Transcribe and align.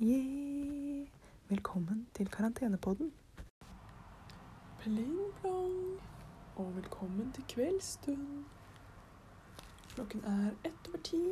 Yeah. 0.00 1.08
Velkommen 1.48 2.06
til 2.14 2.28
karantenepodden. 2.28 3.12
Pling 4.78 5.18
plong. 5.40 6.00
Og 6.56 6.76
velkommen 6.76 7.32
til 7.32 7.44
kveldsstund. 7.48 8.44
Klokken 9.94 10.24
er 10.24 10.50
ett 10.64 10.88
over 10.88 10.98
ti. 11.04 11.22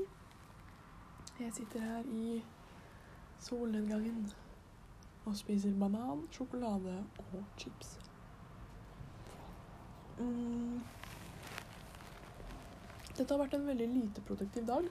Jeg 1.40 1.52
sitter 1.52 1.80
her 1.80 2.02
i 2.06 2.44
solnedgangen 3.38 4.28
og 5.24 5.36
spiser 5.36 5.78
banan, 5.78 6.28
sjokolade 6.30 7.04
og 7.18 7.44
chips. 7.58 8.07
Mm. 10.18 10.80
Dette 13.18 13.32
har 13.32 13.40
vært 13.40 13.56
en 13.58 13.66
veldig 13.66 13.88
lite 13.92 14.22
produktiv 14.26 14.66
dag. 14.66 14.90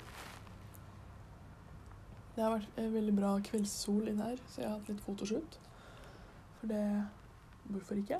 Det 2.36 2.44
har 2.44 2.54
vært 2.54 2.82
en 2.82 2.92
veldig 2.94 3.14
bra 3.18 3.36
kveldssol 3.48 4.12
inne 4.12 4.32
her, 4.32 4.42
så 4.52 4.62
jeg 4.62 4.70
har 4.70 4.76
hatt 4.78 4.92
litt 4.92 5.06
fotoshoot. 5.06 5.60
For 6.60 6.72
det 6.72 6.84
Hvorfor 7.68 7.96
ikke? 8.00 8.20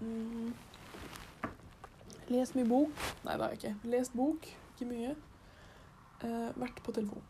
Mm. 0.00 0.54
Lest 2.28 2.54
mye 2.56 2.68
bok. 2.68 3.02
Nei, 3.24 3.34
det 3.34 3.42
har 3.42 3.52
jeg 3.52 3.58
ikke. 3.58 3.90
Lest 3.92 4.14
bok, 4.16 4.46
ikke 4.72 4.88
mye. 4.88 5.10
Eh, 6.24 6.48
vært 6.56 6.80
på 6.84 6.94
telefon. 6.96 7.26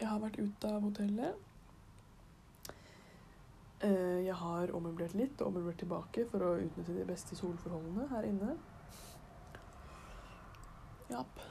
Jeg 0.00 0.08
har 0.08 0.22
vært 0.22 0.38
ute 0.40 0.70
av 0.70 0.80
hotellet. 0.84 1.36
Eh, 3.84 4.20
jeg 4.24 4.34
har 4.40 4.70
ommøblert 4.72 5.12
litt 5.18 5.40
og 5.42 5.50
ommøblert 5.50 5.82
tilbake 5.82 6.24
for 6.30 6.44
å 6.46 6.54
utnytte 6.62 6.94
de 6.96 7.04
beste 7.08 7.36
solforholdene 7.36 8.06
her 8.14 8.24
inne. 8.28 8.54
Japp. 11.10 11.42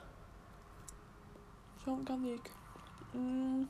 Sånn 1.83 2.01
kan 2.07 2.23
det 2.23 2.37
gikk. 2.37 2.49
Mm. 3.13 3.67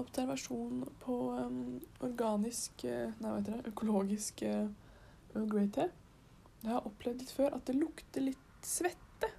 Observasjon 0.00 0.82
på 1.04 1.16
um, 1.36 1.76
organisk 2.02 2.86
eh, 2.88 3.12
Nei, 3.20 3.28
hva 3.28 3.36
heter 3.36 3.58
det? 3.60 3.70
Økologisk 3.70 4.42
uh, 4.48 5.44
grey 5.52 5.68
tea. 5.70 5.86
Jeg 6.64 6.72
har 6.72 6.88
opplevd 6.88 7.22
litt 7.22 7.36
før 7.36 7.58
at 7.60 7.68
det 7.68 7.78
lukter 7.78 8.26
litt 8.26 8.66
svette 8.66 9.30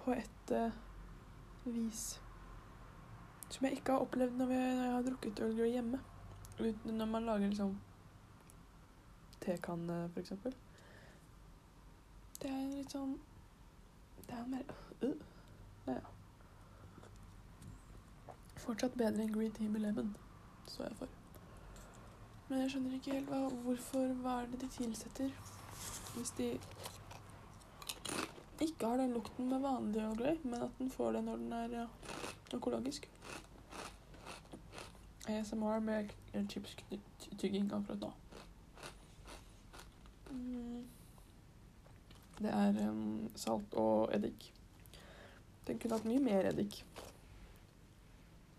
på 0.00 0.16
et 0.16 0.54
uh, 0.56 0.74
vis. 1.68 2.14
Som 3.54 3.68
jeg 3.68 3.78
ikke 3.78 3.94
har 3.94 4.02
opplevd 4.02 4.38
når, 4.38 4.50
vi, 4.50 4.54
når 4.58 4.84
jeg 4.84 4.92
har 4.92 5.04
drukket 5.06 5.42
øl 5.46 5.60
hjemme. 5.70 6.00
Uten 6.58 6.98
når 6.98 7.06
man 7.06 7.26
lager 7.28 7.46
liksom 7.52 7.76
tekanne, 9.44 10.10
eksempel. 10.18 10.56
Det 12.42 12.50
er 12.50 12.64
litt 12.74 12.92
sånn 12.92 13.14
Det 14.26 14.34
er 14.36 14.48
mer 14.50 14.64
uh, 15.04 15.20
Ja, 15.86 15.94
ja. 15.94 16.12
Fortsatt 18.64 18.96
bedre 18.98 19.22
enn 19.22 19.32
Green 19.32 19.54
Tea 19.54 19.70
med 19.70 20.00
står 20.66 20.88
jeg 20.88 20.98
for. 20.98 21.14
Men 22.48 22.64
jeg 22.64 22.72
skjønner 22.72 22.96
ikke 22.98 23.18
helt 23.18 23.30
hva, 23.30 23.40
hvorfor 23.66 24.14
Hva 24.24 24.38
er 24.42 24.50
det 24.52 24.64
de 24.64 24.70
tilsetter 24.80 25.34
hvis 26.14 26.30
de 26.38 26.46
ikke 28.62 28.86
har 28.86 29.00
den 29.00 29.12
lukten 29.16 29.48
med 29.50 29.60
vanlig 29.64 30.04
Grey, 30.18 30.36
men 30.44 30.62
at 30.62 30.76
den 30.78 30.90
får 30.90 31.16
det 31.16 31.24
når 31.26 31.40
den 31.42 31.52
er 31.52 31.72
ja, 31.74 31.86
økologisk. 32.54 33.08
ASMR 35.28 35.80
med 35.80 36.10
chipstygging 36.48 37.72
akkurat 37.72 38.00
nå. 38.00 38.12
Mm. 40.30 40.84
Det 42.38 42.50
er 42.50 42.90
um, 42.90 43.30
salt 43.36 43.74
og 43.74 44.14
eddik. 44.16 44.54
Den 45.66 45.78
kunne 45.78 45.96
hatt 45.96 46.04
mye 46.04 46.20
mer 46.20 46.50
eddik, 46.50 46.82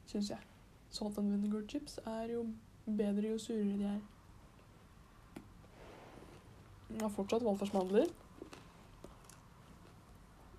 syns 0.10 0.30
jeg. 0.30 0.40
Salt 0.90 1.18
and 1.18 1.32
vinegar 1.32 1.68
chips 1.68 2.00
er 2.06 2.32
jo 2.34 2.48
bedre 2.86 3.30
jo 3.30 3.38
surere 3.38 3.78
de 3.78 3.90
er. 3.92 4.02
Den 6.90 7.02
har 7.02 7.10
fortsatt 7.10 7.46
valfartsmandler. 7.46 8.10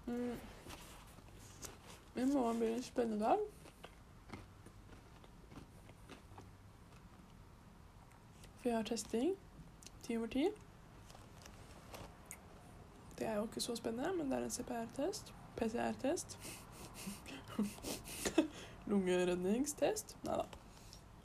Mm. 0.06 0.34
I 2.16 2.24
morgen 2.32 2.58
blir 2.58 2.74
en 2.74 2.82
spennende 2.82 3.24
dag. 3.24 3.38
For 8.66 8.70
jeg 8.70 8.78
har 8.78 8.86
testing 8.88 9.34
ti 10.02 10.16
over 10.18 10.26
ti. 10.26 10.48
Det 13.18 13.26
er 13.26 13.34
jo 13.36 13.44
ikke 13.46 13.60
så 13.62 13.76
spennende, 13.78 14.08
men 14.16 14.32
det 14.32 14.38
er 14.40 14.44
en 14.44 14.50
CPR-test. 14.50 15.28
PCR-test. 15.56 16.34
Lungeredningstest. 18.90 20.16
Nei 20.26 20.38
da. 20.40 20.46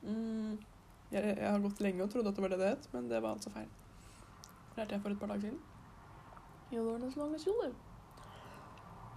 Mm. 0.04 0.52
Jeg, 1.12 1.24
jeg, 1.24 1.48
har 1.48 1.64
gått 1.64 1.82
lenge 1.82 2.04
og 2.06 2.12
trodde 2.14 2.30
at 2.30 2.38
det 2.38 2.44
var 2.46 2.54
det 2.54 2.60
det 2.60 2.68
het, 2.76 2.86
men 2.94 3.10
det 3.10 3.24
var 3.26 3.34
altså 3.34 3.50
feil. 3.56 3.74
Lærte 4.78 4.94
jeg 4.94 5.02
for 5.02 5.10
et 5.10 5.20
par 5.24 5.34
dager 5.34 5.48
siden. 5.48 5.58
You 6.72 6.84
learn 6.86 7.08
as 7.10 7.18
long 7.18 7.34
as 7.36 7.48
you 7.50 7.56
live. 7.64 7.76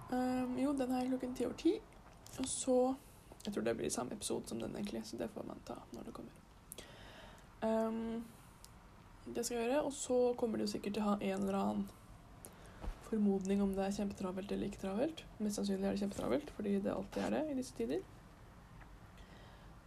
Um, 0.09 0.57
jo, 0.63 0.73
den 0.73 0.97
er 0.97 1.05
klokken 1.11 1.37
ti 1.37 1.45
over 1.45 1.61
ti. 1.61 1.75
Og 2.39 2.49
så 2.49 2.95
Jeg 3.45 3.53
tror 3.53 3.63
det 3.69 3.77
blir 3.77 3.89
samme 3.89 4.17
episode 4.17 4.47
som 4.47 4.59
den, 4.59 4.75
egentlig, 4.75 5.05
så 5.05 5.17
det 5.17 5.29
får 5.29 5.45
man 5.45 5.61
ta 5.65 5.77
når 5.93 6.09
det 6.09 6.13
kommer. 6.13 6.44
Um, 7.65 8.25
det 9.25 9.43
skal 9.45 9.57
jeg 9.57 9.69
gjøre, 9.69 9.83
og 9.87 9.93
så 9.97 10.17
kommer 10.37 10.61
de 10.61 10.67
sikkert 10.69 10.97
til 10.97 11.03
å 11.03 11.13
ha 11.13 11.15
en 11.17 11.45
eller 11.45 11.57
annen 11.59 11.85
formodning 13.05 13.61
om 13.63 13.73
det 13.77 13.85
er 13.85 13.95
kjempetravelt 13.97 14.51
eller 14.51 14.69
ikke 14.69 14.83
travelt. 14.83 15.23
Mest 15.39 15.59
sannsynlig 15.59 15.89
er 15.89 15.95
det 15.95 16.03
kjempetravelt, 16.03 16.51
fordi 16.57 16.77
det 16.83 16.93
alltid 16.93 17.25
er 17.25 17.35
det 17.35 17.41
i 17.49 17.57
disse 17.57 17.77
tider. 17.77 18.05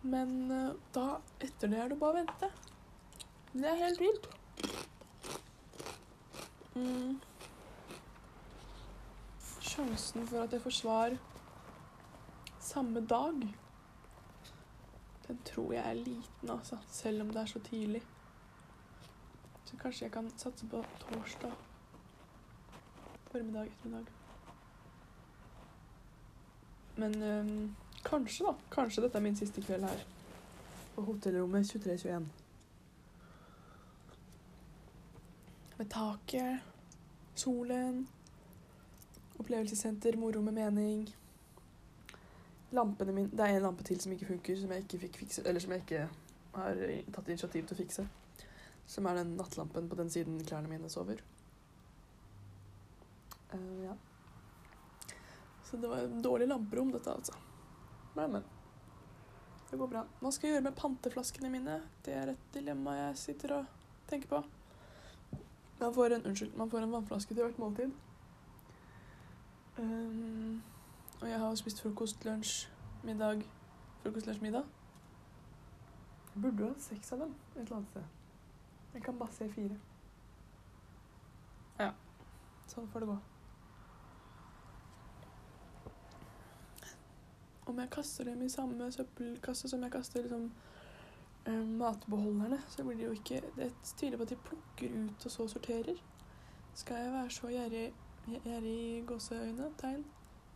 Men 0.03 0.35
uh, 0.51 0.75
da, 0.95 1.07
etter 1.43 1.71
det 1.71 1.81
er 1.83 1.93
det 1.93 2.01
bare 2.03 2.17
å 2.17 2.21
vente. 2.23 2.51
Det 3.55 3.71
er 3.71 3.81
helt 3.81 4.03
vilt. 4.03 4.29
Mm. 6.79 7.17
Sjansen 9.69 10.27
for 10.29 10.45
at 10.45 10.55
jeg 10.55 10.63
får 10.63 10.77
svar 10.79 11.19
samme 12.63 13.01
dag, 13.09 13.47
den 15.29 15.41
tror 15.45 15.73
jeg 15.73 15.85
er 15.91 15.95
liten, 15.95 16.51
altså. 16.51 16.79
Selv 16.91 17.23
om 17.23 17.31
det 17.31 17.43
er 17.43 17.47
så 17.47 17.61
tidlig. 17.61 18.03
Så 19.65 19.77
kanskje 19.77 20.05
jeg 20.05 20.13
kan 20.13 20.31
satse 20.37 20.67
på 20.67 20.85
torsdag 21.01 21.53
formiddag, 23.31 23.67
ettermiddag. 23.67 24.07
Men 26.97 27.23
um, 27.23 27.77
kanskje, 28.05 28.45
da. 28.45 28.55
Kanskje 28.71 29.03
dette 29.03 29.19
er 29.19 29.23
min 29.23 29.37
siste 29.37 29.63
kveld 29.63 29.85
her. 29.85 30.05
På 30.95 31.03
hotellrommet 31.03 31.69
2321. 31.69 32.29
Med 35.79 35.91
taket, 35.91 36.59
solen, 37.35 38.09
opplevelsessenter, 39.39 40.17
moro 40.17 40.41
med 40.41 40.53
mening. 40.53 41.09
Lampene 42.77 43.15
mine 43.17 43.31
Det 43.33 43.45
er 43.45 43.57
en 43.57 43.65
lampe 43.65 43.85
til 43.87 44.01
som 44.01 44.13
ikke 44.13 44.29
funker, 44.29 44.57
som 44.61 44.73
jeg 44.75 44.85
ikke 44.85 45.01
fikk 45.07 45.23
fikse, 45.23 45.45
eller 45.49 45.63
som 45.63 45.73
jeg 45.73 45.85
ikke 45.87 46.09
har 46.59 46.83
tatt 47.15 47.31
initiativ 47.31 47.67
til 47.67 47.77
å 47.77 47.79
fikse. 47.79 48.05
Som 48.89 49.09
er 49.09 49.21
den 49.21 49.37
nattlampen 49.39 49.89
på 49.89 49.97
den 49.97 50.11
siden 50.13 50.39
klærne 50.45 50.71
mine 50.71 50.91
sover. 50.93 51.23
Uh, 53.55 53.85
ja. 53.87 53.97
Så 55.65 55.81
det 55.81 55.89
var 55.89 56.05
et 56.05 56.21
dårlig 56.25 56.49
lamperom, 56.49 56.93
dette, 56.93 57.13
altså. 57.13 57.37
Men, 58.17 58.39
men. 58.39 58.45
Det 59.71 59.77
går 59.77 59.91
bra. 59.93 60.05
Hva 60.21 60.33
skal 60.33 60.49
jeg 60.49 60.57
gjøre 60.57 60.67
med 60.71 60.79
panteflaskene 60.79 61.51
mine? 61.53 61.81
Det 62.05 62.15
er 62.17 62.33
et 62.33 62.47
dilemma 62.55 62.97
jeg 62.97 63.19
sitter 63.21 63.59
og 63.59 63.75
tenker 64.09 64.31
på. 64.31 64.43
Man 65.79 65.95
får 65.95 66.17
en, 66.17 66.25
unnskyld, 66.31 66.57
man 66.57 66.71
får 66.73 66.87
en 66.87 66.95
vannflaske 66.97 67.35
til 67.35 67.45
hvert 67.45 67.61
måltid. 67.61 67.93
Um, 69.79 70.63
og 71.21 71.29
jeg 71.29 71.39
har 71.39 71.55
spist 71.55 71.83
frokost, 71.83 72.25
lunsj, 72.25 72.69
middag. 73.05 73.43
Frokost, 74.03 74.27
lunsj, 74.27 74.43
middag. 74.43 74.65
Jeg 76.35 76.43
burde 76.43 76.63
jo 76.63 76.69
ha 76.73 76.79
seks 76.81 77.13
av 77.13 77.25
dem 77.25 77.35
et 77.57 77.63
eller 77.65 77.77
annet 77.77 77.89
sted. 77.89 78.05
Jeg 78.95 79.03
kan 79.03 79.19
bare 79.19 79.33
se 79.33 79.51
fire. 79.53 79.81
Ja. 81.79 81.91
Sånn 82.69 82.89
får 82.93 83.05
det 83.05 83.11
gå. 83.11 83.19
om 87.69 87.79
jeg 87.79 87.91
kaster 87.93 88.25
dem 88.25 88.43
i 88.43 88.49
samme 88.49 88.93
søppelkasse 88.93 89.69
som 89.69 89.83
jeg 89.85 89.93
kaster 89.93 90.23
liksom, 90.25 90.51
eh, 91.47 91.65
matbeholderne, 91.81 92.59
så 92.69 92.85
blir 92.85 92.97
det 92.97 93.05
jo 93.05 93.13
ikke 93.13 93.43
Det 93.57 93.73
tviler 93.85 94.17
på 94.17 94.23
at 94.23 94.31
de 94.31 94.37
plukker 94.37 95.05
ut 95.05 95.25
og 95.25 95.31
så 95.31 95.49
sorterer. 95.49 95.97
Skal 96.75 96.97
jeg 96.97 97.13
være 97.13 97.31
så 97.31 97.49
gjerrig, 97.49 97.93
gjerrig 98.45 99.07
gåseøyne, 99.07 99.71
tegn, 99.79 100.05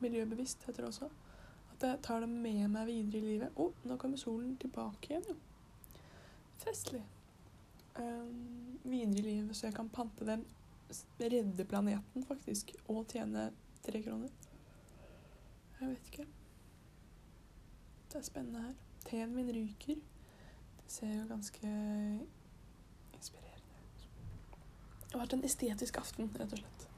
miljøbevisst 0.02 0.66
heter 0.66 0.84
det 0.84 0.90
også, 0.90 1.08
at 1.72 1.86
jeg 1.88 2.02
tar 2.06 2.24
dem 2.24 2.34
med 2.44 2.66
meg 2.70 2.86
videre 2.90 3.18
i 3.18 3.26
livet. 3.26 3.56
Å, 3.56 3.68
oh, 3.68 3.88
nå 3.88 3.96
kommer 4.00 4.20
solen 4.20 4.54
tilbake 4.60 5.12
igjen, 5.12 5.26
jo. 5.32 5.38
Festlig. 6.62 7.02
um, 7.98 8.78
videre 8.84 9.18
i 9.18 9.22
livet, 9.22 9.56
så 9.56 9.66
jeg 9.66 9.76
kan 9.78 9.90
pante 9.92 10.26
den. 10.28 10.44
redde 11.18 11.64
planeten 11.64 12.24
faktisk, 12.28 12.74
og 12.88 13.06
tjene 13.08 13.50
tre 13.82 14.02
kroner. 14.02 14.30
Jeg 15.80 15.88
vet 15.88 16.08
ikke. 16.12 16.26
Det 18.12 18.18
er 18.18 18.22
spennende 18.22 18.62
her. 18.62 18.74
Teen 19.08 19.34
min 19.34 19.48
ryker. 19.54 19.94
Det 20.82 20.92
ser 20.92 21.14
jo 21.14 21.26
ganske 21.28 21.66
inspirerende 23.16 23.80
ut. 23.80 24.08
Det 25.00 25.12
har 25.12 25.24
vært 25.24 25.38
en 25.38 25.44
estetisk 25.48 25.98
aften, 25.98 26.30
rett 26.36 26.52
og 26.52 26.60
slett. 26.60 26.91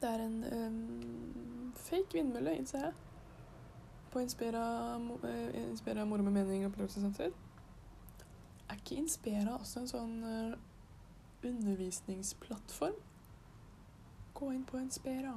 Det 0.00 0.08
er 0.08 0.24
en 0.24 0.44
um, 0.52 1.72
fake 1.76 2.14
vindmølle, 2.14 2.56
innser 2.56 2.78
jeg. 2.78 2.92
På 4.10 4.20
Inspira, 4.20 4.96
eh, 5.28 5.62
Inspira 5.70 6.04
Moro 6.04 6.22
med 6.22 6.32
mening 6.32 6.66
opplevelsessenter. 6.66 7.30
Er 8.68 8.74
ikke 8.74 8.96
Inspira 8.96 9.58
også 9.58 9.80
en 9.80 9.90
sånn 9.90 10.14
uh, 10.24 10.56
undervisningsplattform? 11.44 12.96
Gå 14.34 14.50
inn 14.56 14.64
på 14.64 14.80
Inspira 14.80 15.34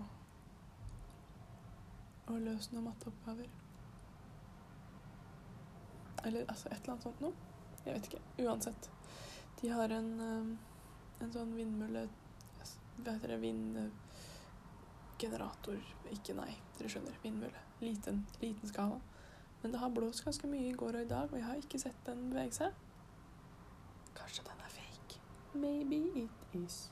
og 2.27 2.39
løs 2.39 2.69
noen 2.71 2.88
matteoppgaver. 2.88 3.50
Eller 6.24 6.45
altså 6.48 6.69
et 6.69 6.77
eller 6.77 6.94
annet 6.94 7.04
sånt 7.04 7.21
noe. 7.21 7.33
Jeg 7.83 7.98
vet 7.98 8.07
ikke. 8.07 8.21
Uansett. 8.45 8.89
De 9.59 9.69
har 9.69 9.92
en, 9.92 10.09
eh, 10.24 11.24
en 11.24 11.36
sånn 11.36 11.56
vindmølle 11.56 12.07
Hva 13.04 13.16
heter 13.18 13.33
det? 13.33 13.92
Vindgenerator 15.19 15.77
Ikke 16.12 16.33
nei, 16.33 16.56
dere 16.77 16.89
skjønner. 16.89 17.15
Vindmølle. 17.24 17.60
Liten, 17.81 18.27
liten 18.42 18.68
skala. 18.68 19.00
Men 19.62 19.71
det 19.71 19.80
har 19.80 19.89
blåst 19.89 20.24
ganske 20.24 20.48
mye 20.48 20.69
i 20.69 20.74
går 20.74 20.88
og 20.88 21.01
i 21.01 21.07
dag, 21.07 21.31
og 21.31 21.38
jeg 21.38 21.45
har 21.45 21.56
ikke 21.56 21.80
sett 21.80 22.06
den 22.06 22.30
bevege 22.30 22.51
seg. 22.51 22.74
Kanskje 24.15 24.44
den 24.44 24.60
er 24.65 24.69
fake. 24.69 25.19
Maybe 25.54 25.95
it 26.24 26.30
is. 26.54 26.92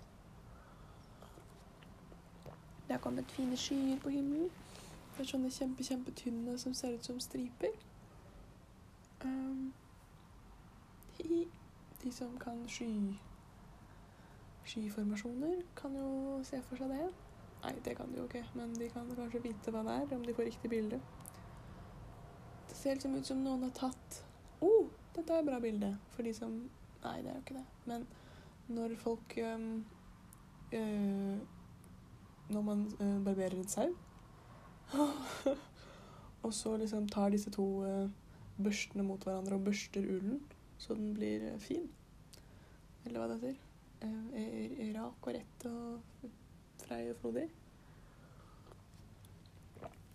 Det 2.87 2.91
har 2.95 2.97
kommet 2.97 3.31
fine 3.31 3.57
skyer 3.57 3.99
på 3.99 4.09
himmelen. 4.09 4.49
Det 5.17 5.19
er 5.19 5.27
sånne 5.27 5.51
kjempe, 5.51 5.83
kjempetynne 5.83 6.57
som 6.59 6.73
ser 6.73 6.95
ut 6.95 7.05
som 7.05 7.19
striper. 7.19 7.75
Um, 9.25 9.73
hi. 11.17 11.47
De 12.03 12.11
som 12.11 12.37
kan 12.39 12.63
sky 12.69 13.17
skyformasjoner, 14.65 15.61
kan 15.75 15.95
jo 15.95 16.39
se 16.43 16.61
for 16.61 16.79
seg 16.79 16.89
det. 16.89 17.09
Nei, 17.61 17.75
det 17.85 17.95
kan 17.97 18.09
de 18.11 18.17
jo 18.17 18.25
ikke, 18.25 18.43
men 18.57 18.73
de 18.73 18.89
kan 18.89 19.09
kanskje 19.15 19.43
vite 19.43 19.73
hva 19.73 19.83
det 19.85 19.97
er, 19.99 20.15
om 20.17 20.25
de 20.25 20.33
får 20.33 20.49
riktig 20.49 20.69
bilde. 20.71 21.01
Det 22.69 22.77
ser 22.77 22.97
liksom 22.97 23.15
ut 23.15 23.27
som 23.27 23.43
noen 23.43 23.67
har 23.67 23.73
tatt 23.77 24.23
oh, 24.61 24.89
dette 25.15 25.33
er 25.33 25.41
et 25.41 25.49
bra 25.49 25.59
bilde. 25.61 25.95
For 26.15 26.25
de 26.25 26.33
som 26.35 26.61
Nei, 27.01 27.17
det 27.25 27.31
er 27.31 27.37
jo 27.37 27.41
ikke 27.41 27.57
det. 27.57 27.65
Men 27.89 28.03
når 28.69 28.95
folk 29.01 29.33
um, 29.41 29.85
øh, 30.71 31.37
Når 32.49 32.61
man 32.61 32.83
øh, 32.99 33.23
barberer 33.25 33.57
en 33.57 33.67
sau 33.67 33.87
Og 36.43 36.53
så 36.53 36.77
liksom 36.77 37.07
tar 37.09 37.29
disse 37.29 37.49
to 37.49 37.83
øh, 37.85 38.09
børstene 38.63 39.03
mot 39.03 39.23
hverandre 39.23 39.55
og 39.55 39.63
børster 39.63 40.05
ullen 40.05 40.41
så 40.77 40.93
den 40.93 41.13
blir 41.13 41.43
fin. 41.61 41.91
Eller 43.05 43.19
hva 43.19 43.27
det 43.29 43.35
heter. 43.41 43.57
Er 44.01 44.93
rak 44.95 45.27
og 45.27 45.35
rett 45.35 45.65
og 45.69 46.23
frei 46.91 47.13
Frodi? 47.13 47.47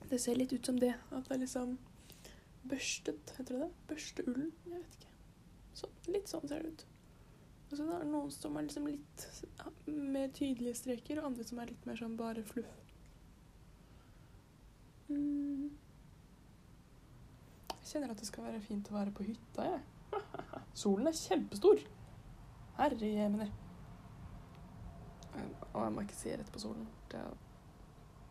Det 0.08 0.18
ser 0.18 0.36
litt 0.36 0.52
ut 0.52 0.66
som 0.66 0.78
det. 0.80 0.92
At 1.10 1.28
det 1.28 1.34
er 1.34 1.42
liksom 1.42 1.78
børstet, 2.68 3.32
heter 3.38 3.56
det 3.56 3.62
det? 3.64 3.70
Børste 3.88 4.26
ullen? 4.26 4.52
Jeg 4.66 4.82
vet 4.82 4.98
ikke. 4.98 5.14
Så, 5.76 5.88
litt 6.12 6.30
sånn 6.30 6.46
ser 6.50 6.62
det 6.62 6.74
ut. 6.74 6.84
Og 7.70 7.74
så 7.78 7.86
er 7.88 8.04
det 8.04 8.10
noen 8.12 8.30
som 8.30 8.56
er 8.56 8.68
liksom 8.68 8.86
litt 8.90 9.24
ja, 9.56 9.72
mer 9.88 10.30
tydelige 10.36 10.78
streker, 10.82 11.20
og 11.20 11.32
andre 11.32 11.48
som 11.48 11.58
er 11.62 11.72
litt 11.72 11.88
mer 11.88 11.98
sånn 11.98 12.14
bare 12.18 12.44
fluff. 12.46 12.76
Mm. 15.08 15.72
Jeg 17.72 17.90
kjenner 17.90 18.12
at 18.12 18.22
det 18.22 18.28
skal 18.28 18.50
være 18.50 18.62
fint 18.62 18.90
å 18.92 18.98
være 19.00 19.14
på 19.16 19.26
hytta, 19.26 19.70
jeg. 19.72 20.18
Solen 20.84 21.10
er 21.10 21.18
kjempestor. 21.18 21.82
Herre 22.76 23.14
jemini. 23.16 23.48
Og 25.76 25.82
jeg 25.84 25.92
må 25.92 26.04
ikke 26.06 26.16
se 26.16 26.36
rett 26.40 26.52
på 26.52 26.60
solen. 26.62 26.86
Det 27.12 27.20
er 27.20 27.34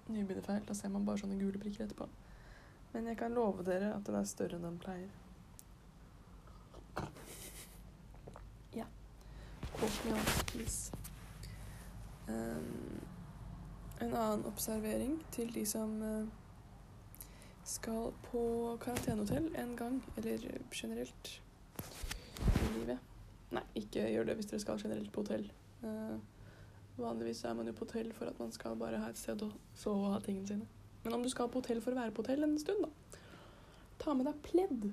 nybegynnerfeil. 0.10 0.64
Da 0.66 0.74
ser 0.74 0.90
man 0.94 1.06
bare 1.06 1.22
sånne 1.22 1.38
gule 1.38 1.62
prikker 1.62 1.86
etterpå. 1.86 2.08
Men 2.94 3.12
jeg 3.12 3.20
kan 3.20 3.36
love 3.38 3.66
dere 3.68 3.92
at 3.94 4.08
den 4.08 4.18
er 4.18 4.26
større 4.30 4.58
enn 4.58 4.66
den 4.66 4.80
pleier. 4.82 5.12
Ja. 8.74 8.88
It. 10.56 10.78
Um, 12.26 13.04
en 14.02 14.14
annen 14.16 14.46
observering 14.50 15.20
til 15.32 15.54
de 15.54 15.66
som 15.70 16.02
eh, 16.02 16.32
skal 17.66 18.10
på 18.26 18.42
karantenehotell 18.82 19.52
en 19.62 19.76
gang, 19.78 20.00
eller 20.18 20.48
generelt 20.74 21.42
i 22.48 22.72
livet. 22.80 22.98
Nei, 23.54 23.64
ikke 23.76 24.08
gjør 24.10 24.32
det 24.32 24.40
hvis 24.40 24.50
dere 24.52 24.64
skal 24.64 24.82
generelt 24.82 25.12
på 25.14 25.24
hotell. 25.24 25.46
Eh, 25.84 26.16
vanligvis 26.98 27.44
er 27.46 27.56
man 27.58 27.68
jo 27.68 27.76
på 27.76 27.86
hotell 27.86 28.12
for 28.16 28.32
at 28.32 28.40
man 28.40 28.52
skal 28.56 28.78
bare 28.80 29.00
ha 29.02 29.10
et 29.12 29.20
sted 29.20 29.42
å 29.44 29.52
sove 29.76 30.08
og 30.08 30.14
ha 30.16 30.22
tingene 30.24 30.48
sine. 30.48 30.68
Men 31.04 31.18
om 31.18 31.24
du 31.24 31.30
skal 31.30 31.50
på 31.52 31.62
hotell 31.62 31.82
for 31.84 31.94
å 31.94 32.00
være 32.00 32.14
på 32.16 32.24
hotell 32.24 32.46
en 32.48 32.56
stund, 32.62 32.86
da, 32.86 33.20
ta 34.02 34.16
med 34.16 34.30
deg 34.30 34.40
pledd. 34.46 34.88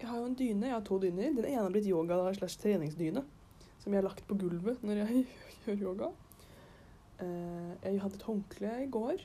Jeg 0.00 0.10
har 0.10 0.18
jo 0.18 0.30
en 0.30 0.38
dyne, 0.38 0.66
jeg 0.66 0.74
har 0.74 0.86
to 0.86 0.98
dyner. 0.98 1.30
Den 1.36 1.46
ene 1.46 1.62
har 1.62 1.70
blitt 1.74 1.86
yoga 1.86 2.18
slash 2.34 2.58
treningsdyne, 2.58 3.22
som 3.84 3.92
jeg 3.92 4.00
har 4.00 4.08
lagt 4.08 4.26
på 4.26 4.38
gulvet 4.40 4.82
når 4.82 5.04
jeg 5.04 5.24
gjør 5.66 5.86
yoga. 5.86 6.10
Eh, 7.22 7.70
jeg 7.84 8.02
hadde 8.02 8.18
et 8.18 8.26
håndkle 8.26 8.72
i 8.82 8.90
går. 8.90 9.22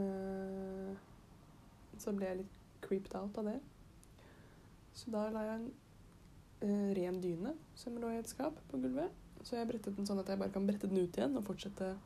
Eh, 0.00 0.94
så 2.00 2.14
ble 2.16 2.30
jeg 2.30 2.40
litt 2.40 2.58
creeped 2.86 3.12
out 3.18 3.36
av 3.42 3.50
det. 3.50 3.58
Så 4.96 5.12
da 5.12 5.26
la 5.32 5.44
jeg 5.50 5.58
en 5.58 5.68
eh, 6.62 6.88
ren 6.96 7.20
dyne 7.22 7.54
som 7.78 7.98
lå 7.98 8.12
i 8.12 8.20
et 8.20 8.30
skap 8.30 8.58
på 8.70 8.80
gulvet. 8.80 9.10
Så 9.42 9.56
jeg 9.58 9.68
brettet 9.68 9.96
den 9.96 10.06
sånn 10.06 10.20
at 10.22 10.30
jeg 10.30 10.38
bare 10.38 10.54
kan 10.54 10.66
brette 10.66 10.88
den 10.90 11.02
ut 11.02 11.16
igjen 11.18 11.34
og 11.38 11.46
fortsette 11.46 11.96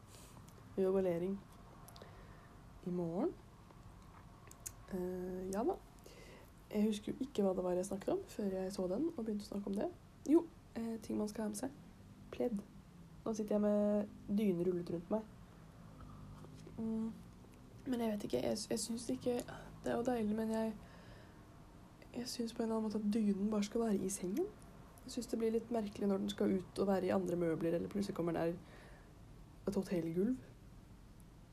yogalering 0.80 1.36
i 2.86 2.94
morgen. 2.94 3.34
Eh, 4.92 5.50
ja 5.52 5.64
da. 5.66 5.76
Jeg 6.70 6.88
husker 6.88 7.12
jo 7.12 7.26
ikke 7.26 7.44
hva 7.44 7.52
det 7.54 7.64
var 7.64 7.76
jeg 7.78 7.88
snakket 7.88 8.14
om 8.16 8.24
før 8.30 8.56
jeg 8.58 8.72
så 8.74 8.86
den 8.90 9.10
og 9.12 9.20
begynte 9.22 9.46
å 9.46 9.50
snakke 9.52 9.70
om 9.70 9.76
det. 9.76 9.90
Jo, 10.30 10.42
eh, 10.74 10.96
ting 11.04 11.18
man 11.18 11.28
skal 11.28 11.46
ha 11.46 11.52
med 11.52 11.60
seg. 11.60 11.76
Pledd. 12.34 12.58
Nå 13.24 13.34
sitter 13.34 13.56
jeg 13.56 13.62
med 13.62 14.38
dyne 14.38 14.66
rullet 14.66 14.90
rundt 14.94 15.10
meg. 15.10 15.32
Mm. 16.78 17.12
Men 17.86 18.00
jeg 18.00 18.12
vet 18.12 18.26
ikke. 18.28 18.42
Jeg, 18.42 18.58
jeg 18.70 18.78
syns 18.82 19.08
ikke 19.10 19.38
Det 19.84 19.92
er 19.92 19.96
jo 19.96 20.02
deilig, 20.02 20.34
men 20.36 20.50
jeg 20.50 20.72
Jeg 22.16 22.28
syns 22.28 22.54
på 22.54 22.62
en 22.62 22.68
eller 22.68 22.78
annen 22.78 22.88
måte 22.88 22.98
at 22.98 23.14
dynen 23.14 23.50
bare 23.50 23.66
skal 23.66 23.80
være 23.80 24.04
i 24.04 24.08
sengen. 24.08 24.46
Jeg 25.04 25.12
syns 25.12 25.26
det 25.30 25.38
blir 25.38 25.52
litt 25.54 25.70
merkelig 25.70 26.08
når 26.08 26.22
den 26.22 26.30
skal 26.32 26.54
ut 26.56 26.78
og 26.82 26.88
være 26.88 27.06
i 27.06 27.14
andre 27.14 27.36
møbler, 27.36 27.76
eller 27.76 27.88
plutselig 27.92 28.16
kommer 28.16 28.32
nær 28.32 28.54
et 29.68 29.74
hotellgulv. 29.74 30.36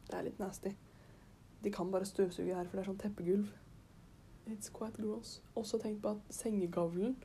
Det 0.08 0.15
er 0.17 0.25
litt 0.25 0.39
nasty. 0.39 0.72
De 1.63 1.72
kan 1.72 1.91
bare 1.91 2.05
støvsuge 2.05 2.55
her, 2.55 2.67
for 2.67 2.77
det 2.77 2.84
er 2.84 2.89
sånn 2.91 3.01
teppegulv. 3.03 3.51
It's 4.51 4.72
quite 4.74 5.00
gross. 5.01 5.41
Også 5.55 5.79
tenk 5.79 6.01
på 6.03 6.15
at 6.15 6.34
sengegavlen 6.34 7.15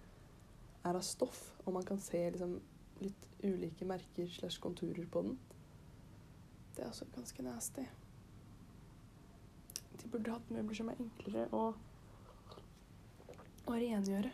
er 0.85 0.99
av 0.99 1.03
stoff, 1.03 1.41
og 1.65 1.73
man 1.79 1.87
kan 1.87 2.01
se 2.03 2.21
liksom 2.31 2.59
litt 3.01 3.27
ulike 3.43 3.87
merker 3.87 4.29
slash 4.31 4.61
konturer 4.63 5.07
på 5.11 5.23
den. 5.23 5.39
Det 6.77 6.85
er 6.85 6.89
også 6.89 7.09
ganske 7.15 7.43
nasty. 7.43 7.87
De 9.99 10.09
burde 10.13 10.31
hatt 10.31 10.51
møbler 10.51 10.79
som 10.79 10.91
er 10.93 11.01
enklere 11.03 11.49
å, 11.55 11.73
å 13.75 13.81
rengjøre. 13.81 14.31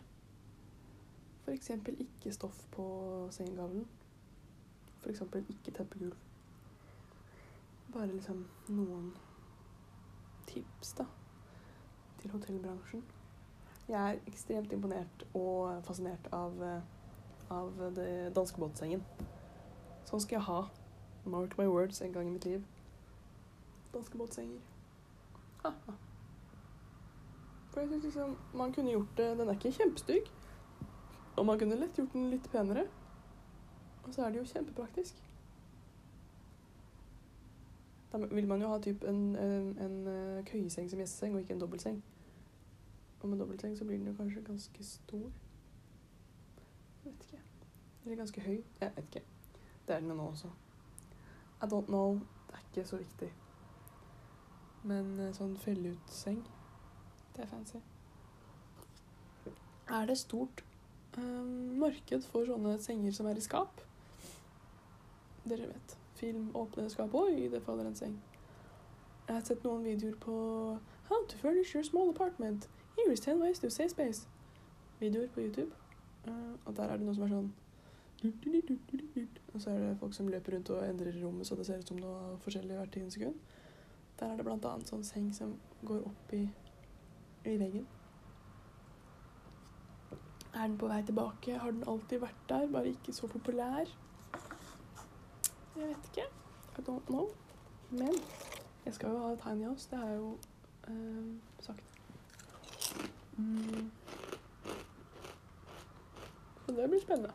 Eksempel 1.53 1.99
ikke 2.01 2.33
stoff 2.33 2.57
på 2.73 2.85
sengegavlen. 3.35 3.85
Eksempel 5.09 5.45
ikke 5.53 5.75
teppegulv. 5.77 6.17
Bare 7.93 8.09
liksom 8.13 8.47
noen 8.69 9.11
tips, 10.49 10.95
da, 10.99 11.05
til 12.23 12.33
hotellbransjen. 12.33 13.05
Jeg 13.89 14.01
er 14.01 14.31
ekstremt 14.31 14.73
imponert 14.73 15.27
og 15.37 15.85
fascinert 15.85 16.31
av, 16.33 16.57
av 17.53 17.85
det 17.99 18.33
danskebåtsengen. 18.37 19.05
Sånn 20.09 20.25
skal 20.25 20.39
jeg 20.39 20.47
ha. 20.49 20.63
Mark 21.29 21.59
my 21.61 21.69
words 21.69 22.01
en 22.05 22.13
gang 22.17 22.29
i 22.29 22.33
mitt 22.33 22.49
liv. 22.49 22.65
Danskebåtsenger. 23.93 24.65
Ha-ha. 25.63 26.01
For 27.75 27.81
jeg 27.81 27.89
synes 27.89 28.05
liksom 28.05 28.37
man 28.55 28.73
kunne 28.73 28.91
gjort 28.91 29.17
det 29.17 29.39
Den 29.39 29.49
er 29.49 29.53
ikke 29.53 29.73
kjempestygg. 29.73 30.31
Og 31.37 31.47
man 31.47 31.59
kunne 31.59 31.77
lett 31.77 31.97
gjort 31.99 32.13
den 32.13 32.31
litt 32.31 32.51
penere. 32.51 32.87
Og 34.05 34.15
så 34.15 34.23
er 34.23 34.31
det 34.31 34.39
jo 34.39 34.45
kjempepraktisk. 34.45 35.23
Da 38.13 38.19
vil 38.19 38.47
man 38.49 38.63
jo 38.63 38.69
ha 38.69 38.79
typ 38.79 39.05
en, 39.05 39.37
en, 39.37 39.79
en 39.79 40.07
eh, 40.07 40.45
køyeseng 40.45 40.91
som 40.91 40.99
gjesteseng, 40.99 41.35
og 41.35 41.41
ikke 41.41 41.55
en 41.55 41.61
dobbeltseng. 41.61 42.05
Og 43.21 43.29
med 43.29 43.39
dobbeltseng 43.39 43.79
så 43.79 43.85
blir 43.85 43.99
den 43.99 44.07
jo 44.07 44.15
kanskje 44.15 44.43
ganske 44.43 44.85
stor. 44.85 45.31
Jeg 47.05 47.13
vet 47.13 47.27
ikke. 47.27 47.43
Eller 48.05 48.17
ganske 48.17 48.41
høy. 48.41 48.63
Jeg 48.81 48.93
vet 48.97 49.05
ikke. 49.05 49.25
Det 49.89 49.95
er 49.95 50.01
den 50.01 50.09
jo 50.09 50.15
nå 50.15 50.23
også. 50.23 50.49
I 51.63 51.67
don't 51.67 51.87
know. 51.87 52.21
Det 52.47 52.55
er 52.55 52.59
ikke 52.71 52.89
så 52.89 52.97
viktig. 52.97 53.33
Men 54.85 55.21
eh, 55.21 55.33
sånn 55.35 55.57
felleutseng, 55.57 56.45
det 57.37 57.45
er 57.45 57.51
fancy. 57.51 57.77
Er 59.89 60.07
det 60.07 60.19
stort 60.19 60.65
eh, 61.19 61.45
marked 61.81 62.23
for 62.33 62.47
sånne 62.49 62.79
senger 62.83 63.13
som 63.13 63.27
er 63.27 63.39
i 63.39 63.45
skap? 63.45 63.83
Dere 65.45 65.69
vet. 65.69 65.99
Film, 66.17 66.49
åpne 66.57 66.89
skap. 66.91 67.15
Oi, 67.15 67.49
det 67.53 67.63
faller 67.63 67.89
en 67.89 67.99
seng. 67.99 68.15
Jeg 69.27 69.37
har 69.37 69.45
sett 69.45 69.65
noen 69.65 69.85
videoer 69.85 70.17
på 70.21 70.37
How 71.09 71.27
to 71.29 71.39
furnish 71.39 71.75
your 71.75 71.85
small 71.85 72.11
apartment. 72.11 72.69
Here 72.97 73.13
is 73.13 73.21
10 73.21 73.41
ways 73.43 73.59
to 73.59 73.71
save 73.71 73.91
space. 73.91 74.29
Videoer 75.01 75.29
på 75.29 75.41
YouTube. 75.41 75.73
Uh, 76.29 76.55
og 76.65 76.77
der 76.77 76.83
er 76.89 76.97
det 76.97 77.07
noe 77.07 77.15
som 77.15 77.25
er 77.27 77.33
sånn 77.35 77.53
Og 78.25 79.61
så 79.61 79.71
er 79.71 79.81
det 79.83 79.97
folk 80.01 80.15
som 80.17 80.29
løper 80.33 80.55
rundt 80.55 80.71
og 80.73 80.87
endrer 80.87 81.19
rommet 81.21 81.45
så 81.47 81.59
det 81.59 81.67
ser 81.67 81.83
ut 81.83 81.91
som 81.91 81.99
noe 82.01 82.39
forskjellig 82.41 82.79
hvert 82.79 82.93
tiende 82.95 83.13
sekund. 83.13 83.35
Der 84.21 84.33
er 84.33 84.41
det 84.41 84.49
annet 84.49 84.89
sånn 84.89 85.05
seng 85.05 85.27
som 85.37 85.53
går 85.85 86.07
opp 86.09 86.33
i, 86.33 86.47
i 87.45 87.59
veggen. 87.59 87.87
Er 90.55 90.67
den 90.67 90.79
på 90.79 90.89
vei 90.89 91.03
tilbake? 91.03 91.59
Har 91.59 91.71
den 91.71 91.85
alltid 91.89 92.21
vært 92.21 92.49
der, 92.49 92.69
bare 92.73 92.89
ikke 92.89 93.13
så 93.13 93.27
populær? 93.27 93.91
Jeg 95.77 95.89
vet 95.89 96.11
ikke. 96.11 96.27
I 96.79 96.83
don't 96.89 97.07
know. 97.07 97.29
Men 97.91 98.15
jeg 98.85 98.95
skal 98.95 99.11
jo 99.11 99.19
ha 99.19 99.35
Tiny 99.35 99.65
House, 99.65 99.89
det 99.91 99.99
har 99.99 100.09
jeg 100.09 100.17
jo 100.17 100.39
eh, 100.89 101.35
sagt. 101.61 101.85
Mm. 103.37 103.91
Så 106.67 106.73
det 106.77 106.91
blir 106.91 107.01
spennende. 107.03 107.33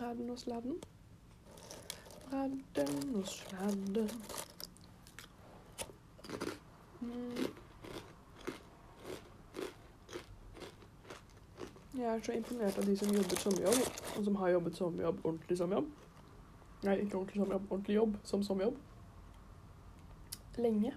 Redden 0.00 0.30
og 0.30 0.38
ladden? 0.46 0.82
Er 2.32 2.48
og 2.78 3.14
hos 3.14 3.46
Mm. 3.52 4.41
Jeg 12.02 12.14
er 12.16 12.20
så 12.22 12.32
imponert 12.32 12.78
av 12.78 12.86
de 12.86 12.96
som 12.96 13.10
jobber 13.14 13.36
sommerjobb, 13.36 13.80
og 14.18 14.24
som 14.24 14.36
har 14.36 14.48
jobbet 14.48 14.76
sommerjobb, 14.76 15.18
ordentlig 15.24 15.58
sommerjobb. 15.58 15.88
Nei, 16.82 16.96
ikke 17.02 17.16
ordentlig 17.16 17.40
sommerjobb, 17.40 17.66
ordentlig 17.70 17.94
jobb 17.94 18.16
som 18.24 18.42
sommerjobb. 18.42 18.76
Lenge. 20.58 20.94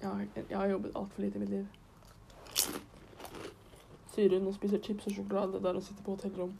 Jeg 0.00 0.08
har, 0.08 0.26
jeg 0.50 0.58
har 0.58 0.66
jobbet 0.66 0.92
altfor 0.96 1.22
lite 1.22 1.36
i 1.36 1.40
mitt 1.40 1.50
liv. 1.50 1.66
Sier 4.14 4.38
hun 4.38 4.46
og 4.46 4.54
spiser 4.54 4.82
chips 4.82 5.06
og 5.06 5.12
sjokolade 5.12 5.62
der 5.62 5.72
hun 5.72 5.82
sitter 5.82 6.02
på 6.04 6.10
hotellrom. 6.16 6.58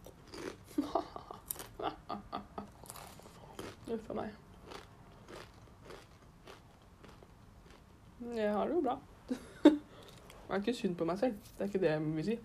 Uff 3.90 4.10
a 4.10 4.14
meg. 4.14 4.49
Jeg 8.20 8.52
har 8.52 8.66
det 8.68 8.74
jo 8.74 8.80
bra. 8.80 8.98
Jeg 10.50 10.56
er 10.56 10.56
ikke 10.56 10.74
synd 10.74 10.96
på 10.96 11.04
meg 11.04 11.18
selv. 11.18 11.36
Det 11.56 11.60
er 11.64 11.68
ikke 11.70 11.80
det 11.80 11.90
jeg 11.90 12.00
vil 12.16 12.24
si. 12.26 12.38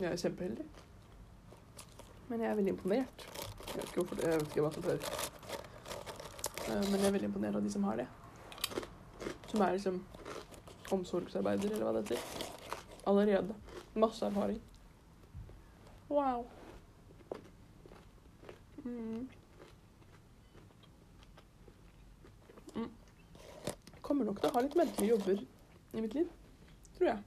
Jeg 0.00 0.08
er 0.12 0.16
kjempeheldig. 0.16 0.64
Men 2.28 2.40
jeg 2.40 2.50
er 2.50 2.54
veldig 2.58 2.72
imponert. 2.72 3.26
Jeg 3.68 3.76
vet 3.76 3.92
ikke 3.92 4.16
det. 4.16 4.24
Jeg 4.24 4.40
vet 4.40 4.48
ikke 4.48 4.64
hva 4.64 4.72
som 4.74 4.82
fører. 4.82 4.98
Eh, 6.64 6.90
Men 6.90 6.98
jeg 6.98 7.06
er 7.06 7.14
veldig 7.14 7.28
imponert 7.28 7.56
av 7.60 7.62
de 7.62 7.70
som 7.70 7.84
har 7.84 8.02
det. 8.02 8.08
Som 9.52 9.60
er 9.60 9.76
liksom 9.76 10.02
omsorgsarbeider, 10.92 11.70
eller 11.70 11.86
hva 11.86 11.94
det 12.00 12.02
heter. 12.08 12.50
Allerede. 13.06 13.54
Masse 13.94 14.26
erfaring. 14.26 14.60
Wow. 16.10 16.46
Mm. 18.84 19.28
Kommer 24.14 24.28
nok 24.30 24.36
til 24.38 24.46
å 24.46 24.54
ha 24.54 24.60
litt 24.62 24.74
menneskelige 24.78 25.10
jobber 25.10 25.40
i 25.98 26.02
mitt 26.04 26.12
liv. 26.14 26.26
Tror 26.94 27.08
jeg. 27.08 27.22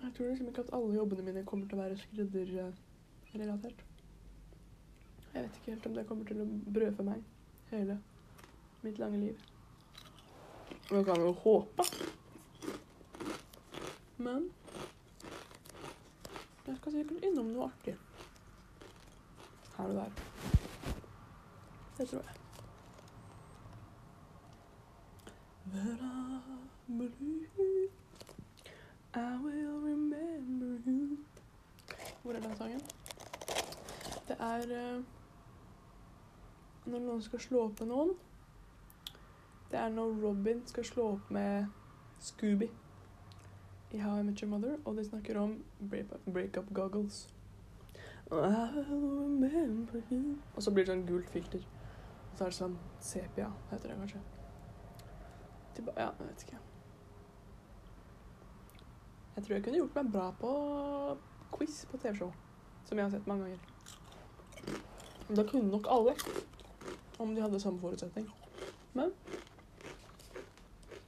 Jeg 0.00 0.10
tror 0.16 0.26
liksom 0.26 0.48
ikke 0.50 0.64
at 0.64 0.72
alle 0.74 0.96
jobbene 0.96 1.26
mine 1.28 1.44
kommer 1.46 1.68
til 1.70 1.78
å 1.78 1.84
være 1.84 1.98
skredderrelatert. 2.00 3.84
Jeg 5.28 5.36
vet 5.36 5.60
ikke 5.60 5.70
helt 5.70 5.86
om 5.86 5.94
det 6.00 6.06
kommer 6.10 6.26
til 6.32 6.42
å 6.42 6.48
brødfø 6.80 7.06
meg 7.12 7.22
hele 7.70 8.00
mitt 8.82 8.98
lange 9.04 9.22
liv. 9.22 9.46
Jeg 10.90 11.06
kan 11.12 11.22
jo 11.28 11.30
håpe. 11.46 11.88
Men 14.18 14.50
jeg 16.66 16.82
skal 16.82 16.98
sikkert 16.98 17.30
innom 17.30 17.54
noe 17.54 17.70
artig. 17.70 17.94
Her 19.78 19.94
og 19.94 20.00
der. 20.02 20.22
Det 22.00 22.10
tror 22.10 22.24
jeg. 22.24 22.41
That 25.72 26.00
I 26.02 26.40
believe 26.88 27.90
I 29.14 29.36
will 29.44 29.80
remember 29.80 30.90
you. 30.90 31.18
Hvor 32.22 32.32
er 32.32 32.40
den 32.40 32.56
sangen? 32.56 32.80
Det 34.28 34.36
er 34.40 34.62
eh, 34.78 35.02
når 36.86 36.98
noen 36.98 37.22
skal 37.22 37.40
slå 37.40 37.64
opp 37.64 37.80
med 37.80 37.88
noen. 37.92 38.12
Det 39.70 39.78
er 39.80 39.88
når 39.88 40.12
Robin 40.22 40.62
skal 40.66 40.84
slå 40.84 41.06
opp 41.14 41.30
med 41.32 41.66
Scooby 42.20 42.68
i 43.92 43.98
How 43.98 44.18
I 44.20 44.22
Met 44.22 44.40
Your 44.40 44.50
Mother, 44.50 44.76
og 44.84 44.96
de 44.96 45.04
snakker 45.04 45.38
om 45.40 45.56
break- 45.90 46.32
breakup 46.32 46.72
goggles. 46.74 47.28
Remember 48.30 50.00
you. 50.10 50.36
Og 50.56 50.62
så 50.62 50.70
blir 50.72 50.84
det 50.86 50.94
sånn 50.94 51.06
gult 51.08 51.28
filter. 51.30 51.64
Og 52.30 52.38
så 52.38 52.44
er 52.44 52.48
det 52.54 52.56
sånn 52.60 52.78
sepia, 53.00 53.50
heter 53.70 53.88
det 53.92 53.98
kanskje. 53.98 54.22
Tilba 55.74 55.92
ja, 55.96 56.10
jeg 56.18 56.28
vet 56.28 56.42
ikke. 56.46 56.58
Jeg 59.36 59.44
tror 59.44 59.54
jeg 59.54 59.64
kunne 59.64 59.78
gjort 59.80 59.94
meg 59.96 60.12
bra 60.12 60.26
på 60.40 60.50
quiz 61.56 61.84
på 61.90 62.00
TV-show, 62.02 62.32
som 62.84 62.98
jeg 62.98 63.06
har 63.06 63.12
sett 63.14 63.26
mange 63.26 63.44
ganger. 63.44 63.58
Da 65.32 65.44
kunne 65.48 65.70
nok 65.72 65.86
alle, 65.88 66.12
om 67.18 67.34
de 67.34 67.40
hadde 67.40 67.60
samme 67.60 67.80
forutsetning. 67.80 68.28
Men 68.92 69.12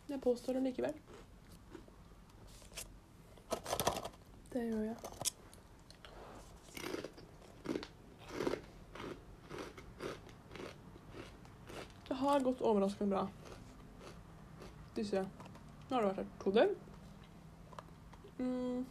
jeg 0.08 0.20
påstår 0.20 0.52
det 0.56 0.62
likevel. 0.62 0.96
Det 4.52 4.64
gjør 4.64 4.84
jeg. 4.84 4.96
Det 12.08 12.14
har 12.14 12.40
gått 12.40 12.60
overraskende 12.62 13.10
bra. 13.10 13.43
Disse 14.94 15.24
Nå 15.88 15.96
har 15.96 16.02
det 16.02 16.08
vært 16.08 16.20
her 16.22 16.28
to 16.40 16.50
døgn. 16.54 16.74
Mm. 18.38 18.84